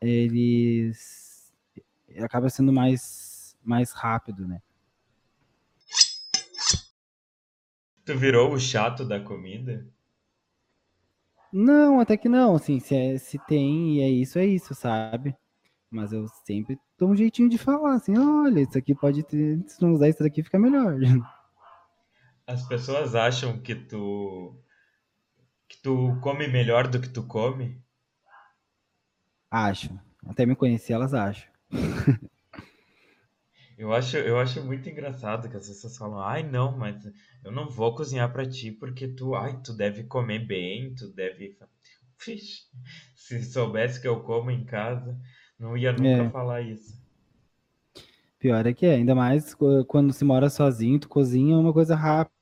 Eles... 0.00 1.50
Acaba 2.18 2.50
sendo 2.50 2.72
mais, 2.72 3.56
mais 3.64 3.92
rápido, 3.92 4.46
né? 4.46 4.60
Tu 8.04 8.16
virou 8.16 8.52
o 8.52 8.58
chato 8.58 9.04
da 9.04 9.20
comida? 9.20 9.86
Não, 11.52 12.00
até 12.00 12.16
que 12.16 12.28
não, 12.28 12.54
assim, 12.54 12.78
se, 12.80 12.94
é, 12.94 13.18
se 13.18 13.38
tem 13.46 13.96
e 13.96 14.00
é 14.00 14.10
isso, 14.10 14.38
é 14.38 14.44
isso, 14.44 14.74
sabe? 14.74 15.34
Mas 15.90 16.12
eu 16.12 16.26
sempre 16.44 16.78
dou 16.98 17.10
um 17.10 17.16
jeitinho 17.16 17.48
de 17.48 17.56
falar, 17.56 17.94
assim, 17.94 18.16
olha, 18.18 18.60
isso 18.60 18.76
aqui 18.76 18.94
pode 18.94 19.22
ter, 19.22 19.62
se 19.66 19.80
não 19.80 19.94
usar 19.94 20.08
isso 20.08 20.22
daqui 20.22 20.42
fica 20.42 20.58
melhor. 20.58 20.98
As 22.48 22.66
pessoas 22.66 23.14
acham 23.14 23.60
que 23.62 23.76
tu 23.76 24.60
que 25.68 25.76
tu 25.82 25.94
come 26.20 26.46
melhor 26.46 26.88
do 26.88 27.00
que 27.00 27.08
tu 27.08 27.22
come? 27.26 27.82
Acho. 29.50 29.90
Até 30.26 30.46
me 30.46 30.56
conhecer, 30.56 30.94
elas 30.94 31.12
acham. 31.14 31.48
Eu 33.78 33.94
acho, 33.94 34.18
eu 34.18 34.38
acho 34.38 34.62
muito 34.62 34.90
engraçado 34.90 35.48
que 35.48 35.56
as 35.56 35.66
pessoas 35.68 35.96
falam, 35.96 36.20
ai 36.20 36.42
não, 36.42 36.76
mas 36.76 37.02
eu 37.42 37.50
não 37.50 37.66
vou 37.70 37.94
cozinhar 37.94 38.30
pra 38.30 38.46
ti 38.46 38.70
porque 38.70 39.08
tu, 39.08 39.34
ai, 39.34 39.58
tu 39.62 39.72
deve 39.74 40.04
comer 40.04 40.40
bem, 40.46 40.94
tu 40.94 41.08
deve. 41.14 41.56
Vixe, 42.26 42.64
se 43.16 43.42
soubesse 43.44 44.00
que 44.02 44.08
eu 44.08 44.22
como 44.22 44.50
em 44.50 44.64
casa, 44.66 45.18
não 45.58 45.76
ia 45.78 45.92
nunca 45.92 46.24
É, 46.24 46.30
falar 46.30 46.60
isso. 46.60 47.00
pior 48.38 48.66
é 48.66 48.72
que 48.74 48.86
é, 48.86 48.94
ainda 48.94 49.14
mais 49.14 49.54
qu- 49.54 49.84
quando 49.86 50.12
se 50.12 50.24
mora 50.24 50.48
sozinho, 50.50 50.98
tu 50.98 51.08
cozinha 51.08 51.56
uma 51.56 51.72
coisa 51.72 51.94
rápida, 51.96 52.34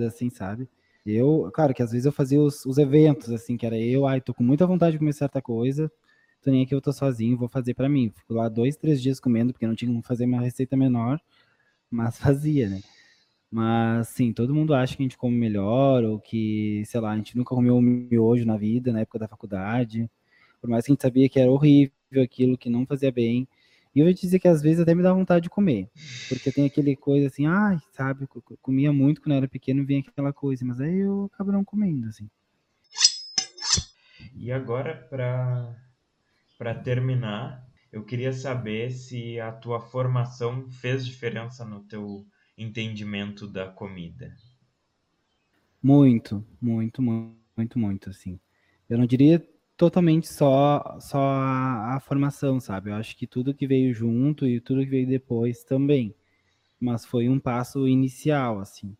assim, 0.00 0.30
sabe? 0.30 0.68
Eu, 1.04 1.50
claro 1.52 1.74
que 1.74 1.82
às 1.82 1.90
vezes 1.92 2.06
eu 2.06 2.12
fazia 2.12 2.40
os, 2.40 2.64
os 2.66 2.78
eventos, 2.78 3.30
assim, 3.30 3.56
que 3.56 3.66
era 3.66 3.78
eu, 3.78 4.06
ai, 4.06 4.20
tô 4.20 4.32
com 4.34 4.44
muita 4.44 4.66
vontade 4.66 4.92
de 4.92 4.98
comer 4.98 5.12
certa 5.14 5.42
coisa, 5.42 5.90
tô 6.42 6.50
nem 6.50 6.62
aqui, 6.64 6.74
eu 6.74 6.80
tô 6.80 6.92
sozinho, 6.92 7.36
vou 7.36 7.48
fazer 7.48 7.74
pra 7.74 7.88
mim. 7.88 8.10
Fico 8.14 8.34
lá 8.34 8.48
dois, 8.48 8.76
três 8.76 9.02
dias 9.02 9.18
comendo, 9.20 9.52
porque 9.52 9.66
não 9.66 9.74
tinha 9.74 9.90
como 9.90 10.02
fazer 10.02 10.24
uma 10.26 10.40
receita 10.40 10.76
menor, 10.76 11.20
mas 11.90 12.18
fazia, 12.18 12.68
né? 12.68 12.82
Mas, 13.50 14.08
sim, 14.08 14.32
todo 14.32 14.54
mundo 14.54 14.74
acha 14.74 14.96
que 14.96 15.02
a 15.02 15.04
gente 15.04 15.18
come 15.18 15.36
melhor, 15.36 16.04
ou 16.04 16.18
que, 16.20 16.82
sei 16.86 17.00
lá, 17.00 17.12
a 17.12 17.16
gente 17.16 17.36
nunca 17.36 17.54
comeu 17.54 17.76
um 17.76 17.82
miojo 17.82 18.46
na 18.46 18.56
vida, 18.56 18.92
na 18.92 19.00
época 19.00 19.18
da 19.18 19.28
faculdade. 19.28 20.10
Por 20.60 20.70
mais 20.70 20.86
que 20.86 20.92
a 20.92 20.94
gente 20.94 21.02
sabia 21.02 21.28
que 21.28 21.40
era 21.40 21.50
horrível 21.50 21.92
aquilo, 22.24 22.58
que 22.58 22.70
não 22.70 22.86
fazia 22.86 23.12
bem. 23.12 23.48
E 23.94 24.00
eu 24.00 24.06
vou 24.06 24.14
te 24.14 24.22
dizer 24.22 24.38
que 24.40 24.48
às 24.48 24.62
vezes 24.62 24.80
até 24.80 24.94
me 24.94 25.02
dá 25.02 25.12
vontade 25.12 25.44
de 25.44 25.50
comer. 25.50 25.88
Porque 26.28 26.52
tem 26.52 26.66
aquele 26.66 26.96
coisa 26.96 27.26
assim, 27.28 27.46
ai, 27.46 27.78
sabe, 27.92 28.26
co- 28.26 28.42
co- 28.42 28.56
comia 28.62 28.92
muito 28.92 29.20
quando 29.20 29.32
eu 29.32 29.38
era 29.38 29.48
pequeno, 29.48 29.84
vinha 29.84 30.00
aquela 30.00 30.32
coisa, 30.32 30.64
mas 30.64 30.80
aí 30.80 30.98
eu 31.00 31.24
acabo 31.32 31.52
não 31.52 31.64
comendo, 31.64 32.08
assim. 32.08 32.28
E 34.34 34.52
agora, 34.52 34.94
pra, 35.08 35.74
pra 36.58 36.74
terminar, 36.74 37.66
eu 37.92 38.04
queria 38.04 38.32
saber 38.32 38.90
se 38.92 39.40
a 39.40 39.52
tua 39.52 39.80
formação 39.80 40.70
fez 40.70 41.06
diferença 41.06 41.64
no 41.64 41.84
teu 41.84 42.26
entendimento 42.58 43.46
da 43.46 43.68
comida. 43.70 44.34
Muito, 45.82 46.44
muito, 46.60 47.02
mu- 47.02 47.36
muito, 47.56 47.78
muito, 47.78 48.10
assim. 48.10 48.38
Eu 48.88 48.98
não 48.98 49.06
diria 49.06 49.44
totalmente 49.76 50.28
só, 50.28 50.98
só 51.00 51.18
a, 51.18 51.96
a 51.96 52.00
formação, 52.00 52.60
sabe? 52.60 52.90
Eu 52.90 52.94
acho 52.96 53.16
que 53.16 53.26
tudo 53.26 53.54
que 53.54 53.66
veio 53.66 53.92
junto 53.94 54.46
e 54.46 54.60
tudo 54.60 54.84
que 54.84 54.90
veio 54.90 55.06
depois 55.06 55.64
também. 55.64 56.14
Mas 56.80 57.06
foi 57.06 57.28
um 57.28 57.40
passo 57.40 57.88
inicial, 57.88 58.60
assim. 58.60 58.96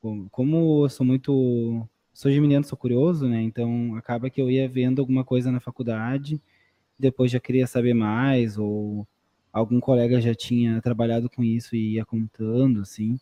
Como 0.00 0.28
como 0.30 0.84
eu 0.84 0.88
sou 0.88 1.06
muito. 1.06 1.88
Sou 2.12 2.30
geminiano, 2.30 2.64
sou 2.64 2.76
curioso, 2.76 3.28
né? 3.28 3.42
Então 3.42 3.94
acaba 3.96 4.28
que 4.30 4.40
eu 4.40 4.50
ia 4.50 4.68
vendo 4.68 5.00
alguma 5.00 5.24
coisa 5.24 5.50
na 5.50 5.60
faculdade, 5.60 6.40
depois 6.98 7.30
já 7.30 7.40
queria 7.40 7.66
saber 7.66 7.94
mais, 7.94 8.58
ou 8.58 9.06
algum 9.52 9.80
colega 9.80 10.20
já 10.20 10.34
tinha 10.34 10.80
trabalhado 10.82 11.30
com 11.30 11.42
isso 11.44 11.76
e 11.76 11.94
ia 11.94 12.04
contando, 12.06 12.80
assim. 12.82 13.18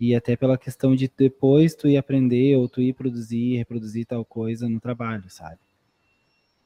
E 0.00 0.14
até 0.14 0.36
pela 0.36 0.58
questão 0.58 0.96
de 0.96 1.10
depois 1.16 1.74
tu 1.74 1.88
ir 1.88 1.96
aprender 1.98 2.56
ou 2.56 2.68
tu 2.68 2.80
ir 2.80 2.94
produzir, 2.94 3.56
reproduzir 3.58 4.06
tal 4.06 4.24
coisa 4.24 4.68
no 4.68 4.80
trabalho, 4.80 5.28
sabe? 5.30 5.58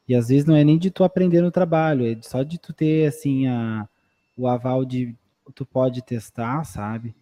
E 0.08 0.14
às 0.14 0.28
vezes 0.28 0.44
não 0.44 0.54
é 0.56 0.64
nem 0.64 0.78
de 0.78 0.90
tu 0.90 1.04
aprender 1.04 1.40
no 1.40 1.50
trabalho, 1.50 2.06
é 2.06 2.20
só 2.22 2.42
de 2.42 2.58
tu 2.58 2.72
ter, 2.72 3.06
assim, 3.06 3.46
a, 3.46 3.88
o 4.36 4.46
aval 4.46 4.84
de 4.84 5.14
tu 5.54 5.64
pode 5.66 6.02
testar, 6.02 6.64
sabe? 6.64 7.14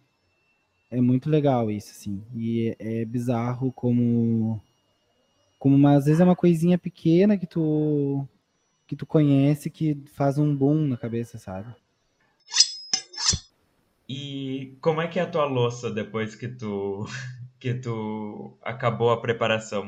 É 0.91 1.01
muito 1.01 1.29
legal 1.29 1.71
isso, 1.71 1.91
assim. 1.91 2.23
E 2.35 2.75
é, 2.79 3.01
é 3.01 3.05
bizarro 3.05 3.71
como, 3.73 4.61
como 5.59 5.75
uma- 5.75 5.95
às 5.95 6.05
vezes 6.05 6.19
é 6.21 6.23
uma 6.23 6.35
coisinha 6.35 6.77
pequena 6.77 7.37
que 7.37 7.47
tu, 7.47 8.27
que 8.87 8.95
tu 8.95 9.05
conhece 9.05 9.69
que 9.71 9.97
faz 10.13 10.37
um 10.39 10.55
boom 10.55 10.87
na 10.87 10.97
cabeça, 10.97 11.37
sabe? 11.39 11.73
E 14.15 14.77
como 14.83 15.01
é 15.01 15.07
que 15.07 15.19
é 15.19 15.23
a 15.23 15.29
tua 15.33 15.45
louça 15.45 15.89
depois 15.91 16.35
que 16.35 16.47
tu 16.47 17.05
que 17.61 17.73
tu 17.75 18.57
acabou 18.61 19.11
a 19.11 19.21
preparação? 19.21 19.85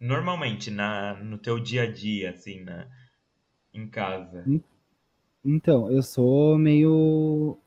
Normalmente 0.00 0.70
na 0.70 1.14
no 1.30 1.38
teu 1.38 1.58
dia 1.60 1.82
a 1.84 1.92
dia, 1.92 2.30
assim, 2.30 2.62
na, 2.64 2.88
em 3.74 3.88
casa. 3.88 4.42
En- 4.46 4.62
Então, 5.44 5.90
eu 5.90 6.02
sou 6.02 6.58
meio 6.58 7.58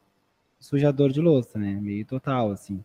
sujador 0.60 1.12
de 1.12 1.22
louça, 1.22 1.60
né? 1.60 1.74
Meio 1.82 2.06
total, 2.06 2.52
assim. 2.52 2.84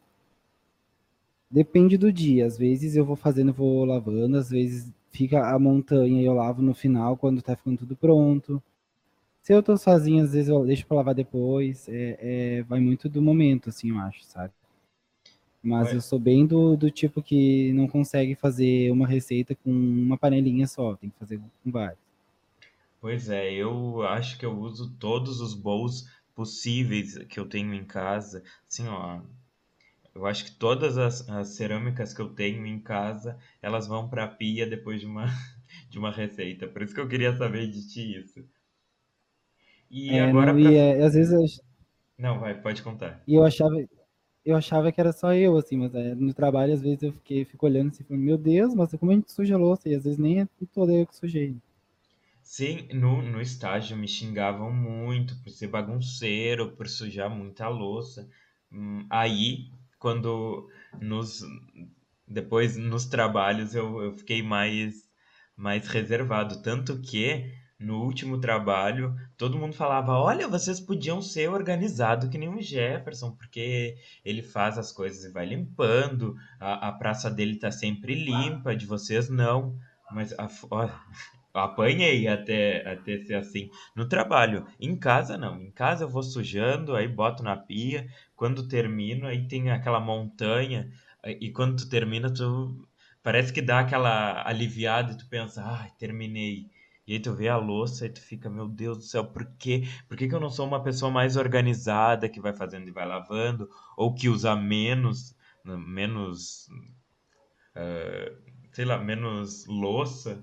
Depende 1.51 1.97
do 1.97 2.13
dia. 2.13 2.47
Às 2.47 2.59
vezes 2.59 2.97
eu 2.97 3.05
vou 3.05 3.17
fazendo, 3.17 3.53
vou 3.53 3.85
lavando, 3.85 4.37
às 4.37 4.51
vezes 4.51 4.93
fica 5.11 5.55
a 5.55 5.59
montanha 5.59 6.21
e 6.21 6.25
eu 6.27 6.35
lavo 6.35 6.61
no 6.61 6.75
final 6.75 7.17
quando 7.17 7.41
tá 7.43 7.57
ficando 7.57 7.79
tudo 7.79 7.97
pronto. 7.97 8.63
Se 9.45 9.53
eu 9.55 9.63
tô 9.63 9.77
sozinho, 9.77 10.25
às 10.25 10.33
vezes 10.33 10.49
eu 10.49 10.65
deixo 10.67 10.85
pra 10.89 10.97
lavar 10.97 11.15
depois. 11.15 11.89
É, 11.89 12.59
é- 12.59 12.63
vai 12.65 12.81
muito 12.81 13.09
do 13.09 13.23
momento, 13.23 13.69
assim, 13.69 13.91
eu 13.91 13.99
acho, 14.01 14.25
sabe? 14.25 14.53
Mas 15.63 15.93
eu 15.93 16.01
Ué, 16.01 16.01
sou 16.01 16.19
bem 16.19 16.47
do, 16.47 16.77
do 16.77 16.91
tipo 16.91 17.23
que 17.23 17.73
não 17.73 17.89
consegue 17.89 18.35
fazer 18.35 18.91
uma 18.93 19.07
receita 19.07 19.55
com 19.55 19.71
uma 19.71 20.19
panelinha 20.19 20.67
só, 20.67 20.95
tem 20.97 21.11
que 21.11 21.19
fazer 21.19 21.41
com 21.63 21.71
várias. 21.71 21.99
Pois 23.01 23.29
é, 23.29 23.53
eu 23.53 24.03
acho 24.03 24.37
que 24.39 24.45
eu 24.45 24.59
uso 24.59 24.91
todos 24.99 25.41
os 25.41 25.55
bowls 25.55 26.07
possíveis 26.35 27.17
que 27.29 27.39
eu 27.39 27.49
tenho 27.49 27.73
em 27.73 27.85
casa. 27.85 28.43
Assim, 28.69 28.89
ó, 28.89 29.23
eu 30.15 30.27
acho 30.27 30.45
que 30.47 30.53
todas 30.53 30.99
as, 30.99 31.29
as 31.29 31.49
cerâmicas 31.57 32.15
que 32.15 32.23
eu 32.23 32.31
tenho 32.35 32.67
em 32.67 32.81
casa, 32.81 33.39
elas 33.63 33.87
vão 33.89 34.09
para 34.11 34.25
a 34.25 34.29
pia 34.29 34.67
depois 34.67 35.01
de 35.01 35.07
uma 35.07 35.27
de 35.91 35.99
uma 35.99 36.11
receita. 36.13 36.69
Por 36.69 36.83
isso 36.83 36.95
que 36.95 37.01
eu 37.01 37.09
queria 37.09 37.37
saber 37.37 37.71
de 37.71 37.89
ti 37.89 38.17
isso. 38.21 38.45
E 40.01 40.19
É, 40.19 40.21
agora 40.21 40.53
não, 40.53 40.59
para 40.59 40.71
e 40.71 40.75
é, 40.77 41.03
às 41.05 41.15
vezes 41.15 41.33
eu, 41.33 41.65
Não, 42.19 42.41
vai, 42.41 42.61
pode 42.61 42.83
contar. 42.83 43.25
e 43.27 43.35
eu 43.35 43.45
achava, 43.45 43.75
eu 44.45 44.57
achava 44.57 44.93
que 44.93 45.01
era 45.01 45.13
só 45.13 45.35
eu, 45.35 45.57
assim, 45.59 45.77
mas 45.79 45.95
é, 45.95 46.15
no 46.15 46.35
trabalho 46.35 46.75
às 46.75 46.83
vezes 46.83 47.03
eu 47.05 47.13
fiquei, 47.13 47.45
fico 47.45 47.67
olhando 47.67 47.91
assim, 47.91 48.05
falando, 48.05 48.23
meu 48.25 48.39
Deus, 48.39 48.75
mas 48.75 48.93
como 48.97 49.13
a 49.13 49.15
gente 49.15 49.33
suja 49.33 49.55
a 49.57 49.59
louça? 49.59 49.89
E 49.89 49.95
às 49.95 50.05
vezes 50.05 50.19
nem 50.19 50.43
é 50.43 50.49
toda 50.75 50.93
eu 50.93 51.07
que 51.07 51.17
sujei. 51.17 51.57
Sim, 52.43 52.89
no, 52.93 53.23
no 53.23 53.41
estágio 53.41 53.97
me 53.97 54.07
xingavam 54.07 54.71
muito 54.73 55.35
por 55.43 55.51
ser 55.51 55.69
bagunceiro, 55.69 56.73
por 56.77 56.87
sujar 56.89 57.29
muita 57.31 57.69
louça. 57.69 58.29
Hum, 58.71 59.07
Aí, 59.11 59.71
quando 59.99 60.69
nos 61.01 61.43
depois 62.29 62.77
nos 62.77 63.07
trabalhos 63.07 63.75
eu, 63.75 64.03
eu 64.03 64.13
fiquei 64.15 64.43
mais 64.43 65.09
mais 65.57 65.87
reservado, 65.89 66.63
tanto 66.63 67.01
que 67.01 67.53
no 67.79 68.03
último 68.03 68.41
trabalho, 68.41 69.15
todo 69.37 69.59
mundo 69.59 69.75
falava: 69.75 70.13
Olha, 70.13 70.49
vocês 70.49 70.81
podiam 70.81 71.21
ser 71.21 71.51
organizado 71.51 72.29
que 72.29 72.39
nem 72.39 72.49
o 72.49 72.63
Jefferson, 72.63 73.33
porque 73.33 73.97
ele 74.25 74.43
faz 74.43 74.79
as 74.79 74.93
coisas 74.93 75.25
e 75.25 75.33
vai 75.33 75.47
limpando, 75.47 76.37
a, 76.61 76.89
a 76.89 76.93
praça 76.93 77.31
dele 77.31 77.57
tá 77.57 77.71
sempre 77.71 78.15
limpa, 78.15 78.77
de 78.77 78.87
vocês 78.87 79.29
não. 79.29 79.77
Mas 80.11 80.33
a, 80.39 80.49
ó, 80.71 80.89
apanhei 81.53 82.29
até, 82.29 82.89
até 82.91 83.19
ser 83.19 83.35
assim. 83.35 83.71
No 83.95 84.09
trabalho, 84.09 84.67
em 84.81 84.97
casa 84.97 85.37
não. 85.37 85.61
Em 85.61 85.71
casa 85.71 86.05
eu 86.05 86.09
vou 86.09 86.23
sujando, 86.23 86.95
aí 86.95 87.09
boto 87.09 87.43
na 87.43 87.57
pia. 87.57 88.07
Quando 88.37 88.69
termino, 88.69 89.27
aí 89.27 89.47
tem 89.49 89.71
aquela 89.71 90.01
montanha. 90.01 90.91
E 91.25 91.51
quando 91.51 91.77
tu 91.77 91.89
termina, 91.89 92.33
tu 92.33 92.87
parece 93.23 93.53
que 93.53 93.63
dá 93.63 93.81
aquela 93.81 94.47
aliviada 94.47 95.13
e 95.13 95.17
tu 95.17 95.27
pensa, 95.29 95.63
ai, 95.65 95.91
terminei. 95.99 96.71
E 97.07 97.15
aí 97.15 97.21
tu 97.21 97.35
vê 97.35 97.49
a 97.49 97.57
louça 97.57 98.07
e 98.07 98.11
tu 98.11 98.21
fica, 98.21 98.49
meu 98.49 98.67
Deus 98.67 98.99
do 98.99 99.05
céu, 99.05 99.25
por 99.25 99.45
quê? 99.59 99.85
Por 100.09 100.17
que, 100.17 100.27
que 100.27 100.35
eu 100.35 100.41
não 100.41 100.49
sou 100.49 100.67
uma 100.67 100.83
pessoa 100.83 101.11
mais 101.11 101.37
organizada 101.37 102.29
que 102.29 102.41
vai 102.41 102.55
fazendo 102.55 102.89
e 102.89 102.93
vai 102.93 103.07
lavando? 103.07 103.69
Ou 103.97 104.15
que 104.15 104.29
usa 104.29 104.57
menos, 104.57 105.37
menos, 105.65 106.69
uh, 107.77 108.37
sei 108.73 108.87
lá, 108.87 108.99
menos 108.99 109.67
louça? 109.67 110.43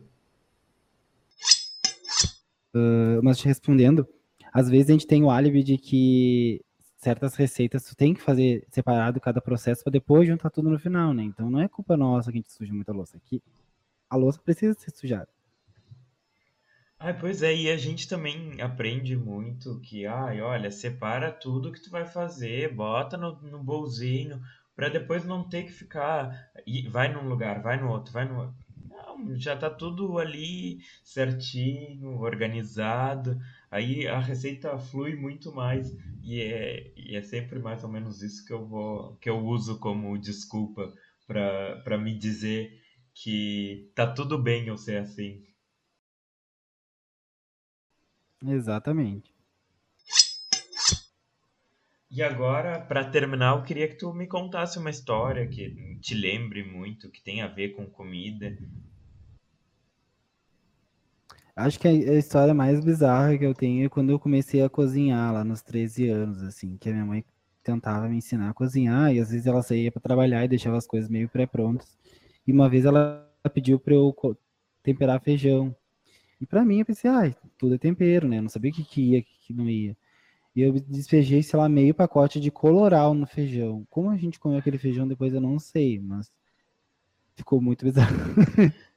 Uh, 2.76 3.22
mas 3.24 3.40
te 3.40 3.48
respondendo, 3.48 4.08
às 4.54 4.70
vezes 4.70 4.90
a 4.90 4.94
gente 4.94 5.08
tem 5.08 5.24
o 5.24 5.32
álibi 5.32 5.64
de 5.64 5.78
que 5.80 6.64
certas 6.98 7.34
receitas 7.36 7.84
tu 7.84 7.96
tem 7.96 8.14
que 8.14 8.22
fazer 8.22 8.66
separado 8.70 9.20
cada 9.20 9.42
processo 9.42 9.84
para 9.84 9.92
depois 9.92 10.28
juntar 10.28 10.52
tudo 10.52 10.70
no 10.70 10.78
final, 10.78 11.12
né? 11.12 11.24
Então 11.24 11.50
não 11.50 11.60
é 11.60 11.68
culpa 11.68 11.98
nossa 11.98 12.32
que 12.32 12.38
a 12.38 12.42
gente 12.42 12.54
suja 12.54 12.72
muita 12.72 12.94
louça 12.94 13.18
aqui. 13.18 13.42
A 14.08 14.16
louça 14.16 14.40
precisa 14.40 14.76
ser 14.76 14.92
sujada. 14.92 15.28
Ah, 17.04 17.14
pois 17.14 17.42
é, 17.42 17.54
e 17.56 17.70
a 17.72 17.76
gente 17.78 18.08
também 18.08 18.62
aprende 18.62 19.18
muito 19.18 19.80
que, 19.82 20.06
ai, 20.06 20.40
olha, 20.40 20.70
separa 20.70 21.32
tudo 21.32 21.72
que 21.72 21.82
tu 21.82 21.90
vai 21.90 22.06
fazer, 22.06 22.74
bota 22.76 23.18
no, 23.18 23.42
no 23.42 23.64
bolzinho, 23.64 24.40
para 24.76 24.88
depois 24.88 25.26
não 25.26 25.50
ter 25.50 25.64
que 25.64 25.72
ficar, 25.72 26.32
e 26.66 26.88
vai 26.88 27.12
num 27.12 27.28
lugar, 27.28 27.60
vai 27.62 27.82
no 27.82 27.90
outro, 27.90 28.14
vai 28.14 28.26
no 28.26 28.40
outro. 28.42 28.56
Não, 28.88 29.36
já 29.36 29.58
tá 29.58 29.68
tudo 29.70 30.20
ali 30.20 30.80
certinho, 31.04 32.20
organizado, 32.20 33.38
aí 33.72 34.08
a 34.08 34.20
receita 34.20 34.78
flui 34.78 35.16
muito 35.16 35.52
mais, 35.52 35.92
e 36.24 36.40
é, 36.40 36.92
e 36.96 37.16
é 37.16 37.22
sempre 37.24 37.58
mais 37.60 37.84
ou 37.84 37.90
menos 37.90 38.22
isso 38.22 38.46
que 38.46 38.54
eu 38.54 38.64
vou, 38.68 39.16
que 39.18 39.30
eu 39.30 39.44
uso 39.44 39.80
como 39.80 40.16
desculpa 40.20 40.94
para 41.28 41.98
me 41.98 42.16
dizer 42.16 42.80
que 43.14 43.92
tá 43.96 44.06
tudo 44.06 44.38
bem 44.38 44.68
eu 44.68 44.78
ser 44.78 44.98
assim. 44.98 45.42
Exatamente. 48.46 49.32
E 52.10 52.22
agora, 52.22 52.80
para 52.82 53.06
terminar, 53.06 53.56
eu 53.56 53.64
queria 53.64 53.88
que 53.88 53.96
tu 53.96 54.14
me 54.14 54.28
contasse 54.28 54.78
uma 54.78 54.90
história 54.90 55.48
que 55.48 55.98
te 56.02 56.14
lembre 56.14 56.62
muito, 56.62 57.10
que 57.10 57.22
tem 57.22 57.42
a 57.42 57.48
ver 57.48 57.70
com 57.70 57.86
comida. 57.86 58.58
Acho 61.56 61.80
que 61.80 61.88
a 61.88 62.14
história 62.14 62.54
mais 62.54 62.84
bizarra 62.84 63.38
que 63.38 63.46
eu 63.46 63.54
tenho 63.54 63.86
é 63.86 63.90
quando 63.90 64.10
eu 64.10 64.20
comecei 64.20 64.62
a 64.62 64.70
cozinhar 64.70 65.32
lá 65.34 65.44
nos 65.44 65.62
13 65.62 66.10
anos, 66.10 66.42
assim, 66.44 66.76
que 66.78 66.90
a 66.90 66.92
minha 66.92 67.06
mãe 67.06 67.24
tentava 67.64 68.10
me 68.10 68.18
ensinar 68.18 68.50
a 68.50 68.54
cozinhar 68.54 69.14
e 69.14 69.20
às 69.20 69.30
vezes 69.30 69.46
ela 69.46 69.62
saía 69.62 69.92
para 69.92 70.02
trabalhar 70.02 70.44
e 70.44 70.48
deixava 70.48 70.78
as 70.78 70.88
coisas 70.88 71.10
meio 71.10 71.30
pré-prontas. 71.30 71.98
E 72.46 72.52
uma 72.52 72.68
vez 72.68 72.84
ela 72.86 73.30
pediu 73.54 73.80
para 73.80 73.94
eu 73.94 74.14
temperar 74.84 75.22
feijão. 75.22 75.76
E 76.42 76.46
para 76.48 76.66
mim 76.66 76.80
eu 76.80 76.86
pensei, 76.86 77.10
ah, 77.10 77.32
tudo 77.56 77.76
é 77.76 77.78
tempero, 77.78 78.28
né? 78.28 78.40
Eu 78.40 78.42
não 78.42 78.50
sabia 78.50 78.72
o 78.72 78.74
que, 78.74 78.84
que 78.84 79.02
ia, 79.12 79.20
o 79.20 79.24
que, 79.24 79.40
que 79.46 79.54
não 79.54 79.70
ia. 79.70 79.96
E 80.56 80.62
eu 80.62 80.74
despejei, 80.74 81.44
sei 81.44 81.58
lá, 81.58 81.70
meio 81.70 81.94
pacote 81.94 82.40
de 82.40 82.50
coloral 82.50 83.14
no 83.14 83.28
feijão. 83.28 83.86
Como 83.92 84.10
a 84.10 84.18
gente 84.18 84.40
comeu 84.40 84.58
aquele 84.58 84.80
feijão 84.80 85.08
depois 85.08 85.36
eu 85.36 85.40
não 85.40 85.60
sei, 85.60 86.00
mas 86.00 86.32
ficou 87.36 87.62
muito 87.62 87.86
bizarro. 87.86 88.16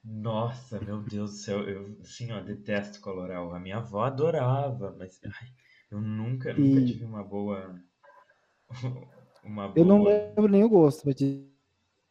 Nossa, 0.03 0.81
meu 0.81 1.03
Deus 1.03 1.33
do 1.33 1.37
céu, 1.37 1.61
eu 1.69 1.95
sim, 2.03 2.33
ó, 2.33 2.41
detesto 2.41 2.99
coloral. 3.01 3.55
A 3.55 3.61
minha 3.61 3.77
avó 3.77 4.05
adorava, 4.05 4.97
mas 4.99 5.21
ai, 5.23 5.49
eu 5.91 6.01
nunca, 6.01 6.51
e... 6.51 6.59
nunca 6.59 6.87
tive 6.87 7.05
uma 7.05 7.23
boa 7.23 7.79
uma 9.45 9.69
boa... 9.69 9.79
Eu 9.79 9.85
não 9.85 10.03
lembro 10.03 10.49
nem 10.49 10.65
o 10.65 10.69
gosto, 10.69 11.03
pra 11.03 11.13
te 11.13 11.47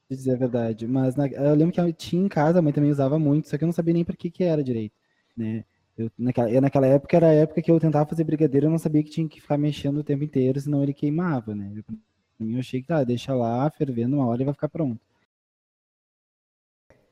dizer 0.10 0.34
a 0.36 0.38
verdade, 0.38 0.88
mas 0.88 1.16
na... 1.16 1.28
eu 1.28 1.56
lembro 1.56 1.74
que 1.74 1.82
eu 1.82 1.92
tinha 1.92 2.24
em 2.24 2.30
casa, 2.30 2.60
a 2.60 2.62
mãe 2.62 2.72
também 2.72 2.92
usava 2.92 3.18
muito, 3.18 3.50
só 3.50 3.58
que 3.58 3.64
eu 3.64 3.68
não 3.68 3.74
sabia 3.74 3.96
nem 3.96 4.06
para 4.06 4.16
que 4.16 4.30
que 4.30 4.44
era 4.44 4.64
direito 4.64 5.03
né? 5.36 5.66
Eu, 5.98 6.12
naquela, 6.18 6.62
naquela 6.62 6.88
época 6.88 7.16
era 7.16 7.28
a 7.28 7.34
época 7.34 7.62
que 7.62 7.70
eu 7.72 7.80
tentava 7.80 8.10
fazer 8.10 8.24
brigadeiro, 8.24 8.68
eu 8.68 8.72
não 8.72 8.80
sabia 8.80 9.04
que 9.04 9.12
tinha 9.12 9.28
que 9.28 9.40
ficar 9.42 9.58
mexendo 9.58 9.98
o 9.98 10.04
tempo 10.04 10.24
inteiro, 10.24 10.60
senão 10.60 10.82
ele 10.82 10.94
queimava, 10.94 11.54
né? 11.54 11.72
Eu, 11.76 12.48
eu 12.48 12.60
achei 12.60 12.82
que 12.82 12.88
tá, 12.88 13.04
deixa 13.04 13.34
lá, 13.36 13.70
fervendo 13.70 14.16
uma 14.18 14.26
hora 14.26 14.42
e 14.42 14.46
vai 14.46 14.54
ficar 14.54 14.70
pronto. 14.70 15.00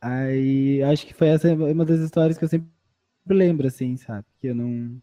Aí 0.01 0.81
acho 0.83 1.05
que 1.05 1.13
foi 1.13 1.27
essa 1.27 1.53
uma 1.53 1.85
das 1.85 1.99
histórias 1.99 2.37
que 2.37 2.43
eu 2.43 2.49
sempre 2.49 2.67
lembro, 3.29 3.67
assim, 3.67 3.95
sabe? 3.97 4.25
Que 4.39 4.47
eu 4.47 4.55
não, 4.55 4.99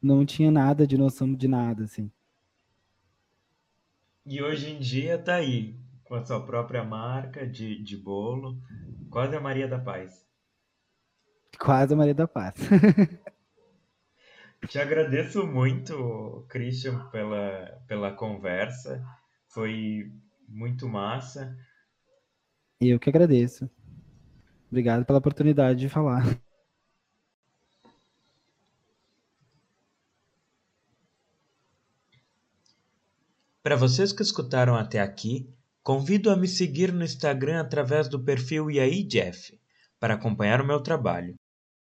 não 0.00 0.24
tinha 0.24 0.50
nada 0.50 0.86
de 0.86 0.96
noção 0.96 1.34
de 1.34 1.48
nada, 1.48 1.84
assim. 1.84 2.10
E 4.24 4.40
hoje 4.40 4.70
em 4.70 4.78
dia 4.78 5.18
tá 5.18 5.34
aí, 5.34 5.76
com 6.04 6.14
a 6.14 6.24
sua 6.24 6.40
própria 6.46 6.84
marca 6.84 7.46
de, 7.46 7.82
de 7.82 7.96
bolo, 7.96 8.56
quase 9.10 9.34
a 9.34 9.40
Maria 9.40 9.66
da 9.66 9.78
Paz. 9.78 10.24
Quase 11.58 11.94
a 11.94 11.96
Maria 11.96 12.14
da 12.14 12.26
Paz. 12.28 12.54
Te 14.68 14.78
agradeço 14.78 15.46
muito, 15.46 16.46
Christian, 16.48 17.06
pela, 17.10 17.82
pela 17.86 18.12
conversa. 18.12 19.04
Foi 19.48 20.10
muito 20.48 20.88
massa. 20.88 21.56
Eu 22.80 22.98
que 22.98 23.10
agradeço. 23.10 23.68
Obrigado 24.70 25.04
pela 25.04 25.18
oportunidade 25.18 25.78
de 25.78 25.88
falar. 25.88 26.24
Para 33.62 33.76
vocês 33.76 34.12
que 34.12 34.22
escutaram 34.22 34.76
até 34.76 35.00
aqui, 35.00 35.48
convido 35.82 36.30
a 36.30 36.36
me 36.36 36.48
seguir 36.48 36.92
no 36.92 37.04
Instagram 37.04 37.60
através 37.60 38.08
do 38.08 38.22
perfil 38.22 38.70
E 38.70 39.02
Jeff 39.04 39.58
para 39.98 40.14
acompanhar 40.14 40.60
o 40.60 40.66
meu 40.66 40.82
trabalho. 40.82 41.34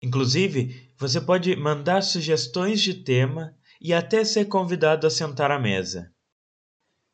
Inclusive, 0.04 0.92
você 0.98 1.22
pode 1.22 1.56
mandar 1.56 2.04
sugestões 2.04 2.82
de 2.82 2.94
tema 2.94 3.56
e 3.80 3.94
até 3.94 4.26
ser 4.26 4.46
convidado 4.46 5.08
a 5.08 5.10
sentar 5.10 5.50
à 5.50 5.58
mesa. 5.58 6.12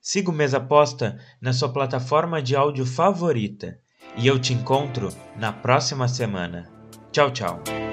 Siga 0.01 0.31
o 0.31 0.33
Mesa 0.33 0.59
Posta 0.59 1.19
na 1.39 1.53
sua 1.53 1.71
plataforma 1.71 2.41
de 2.41 2.55
áudio 2.55 2.87
favorita 2.87 3.77
e 4.17 4.25
eu 4.25 4.39
te 4.39 4.53
encontro 4.53 5.09
na 5.37 5.53
próxima 5.53 6.07
semana. 6.07 6.67
Tchau, 7.11 7.31
tchau. 7.31 7.88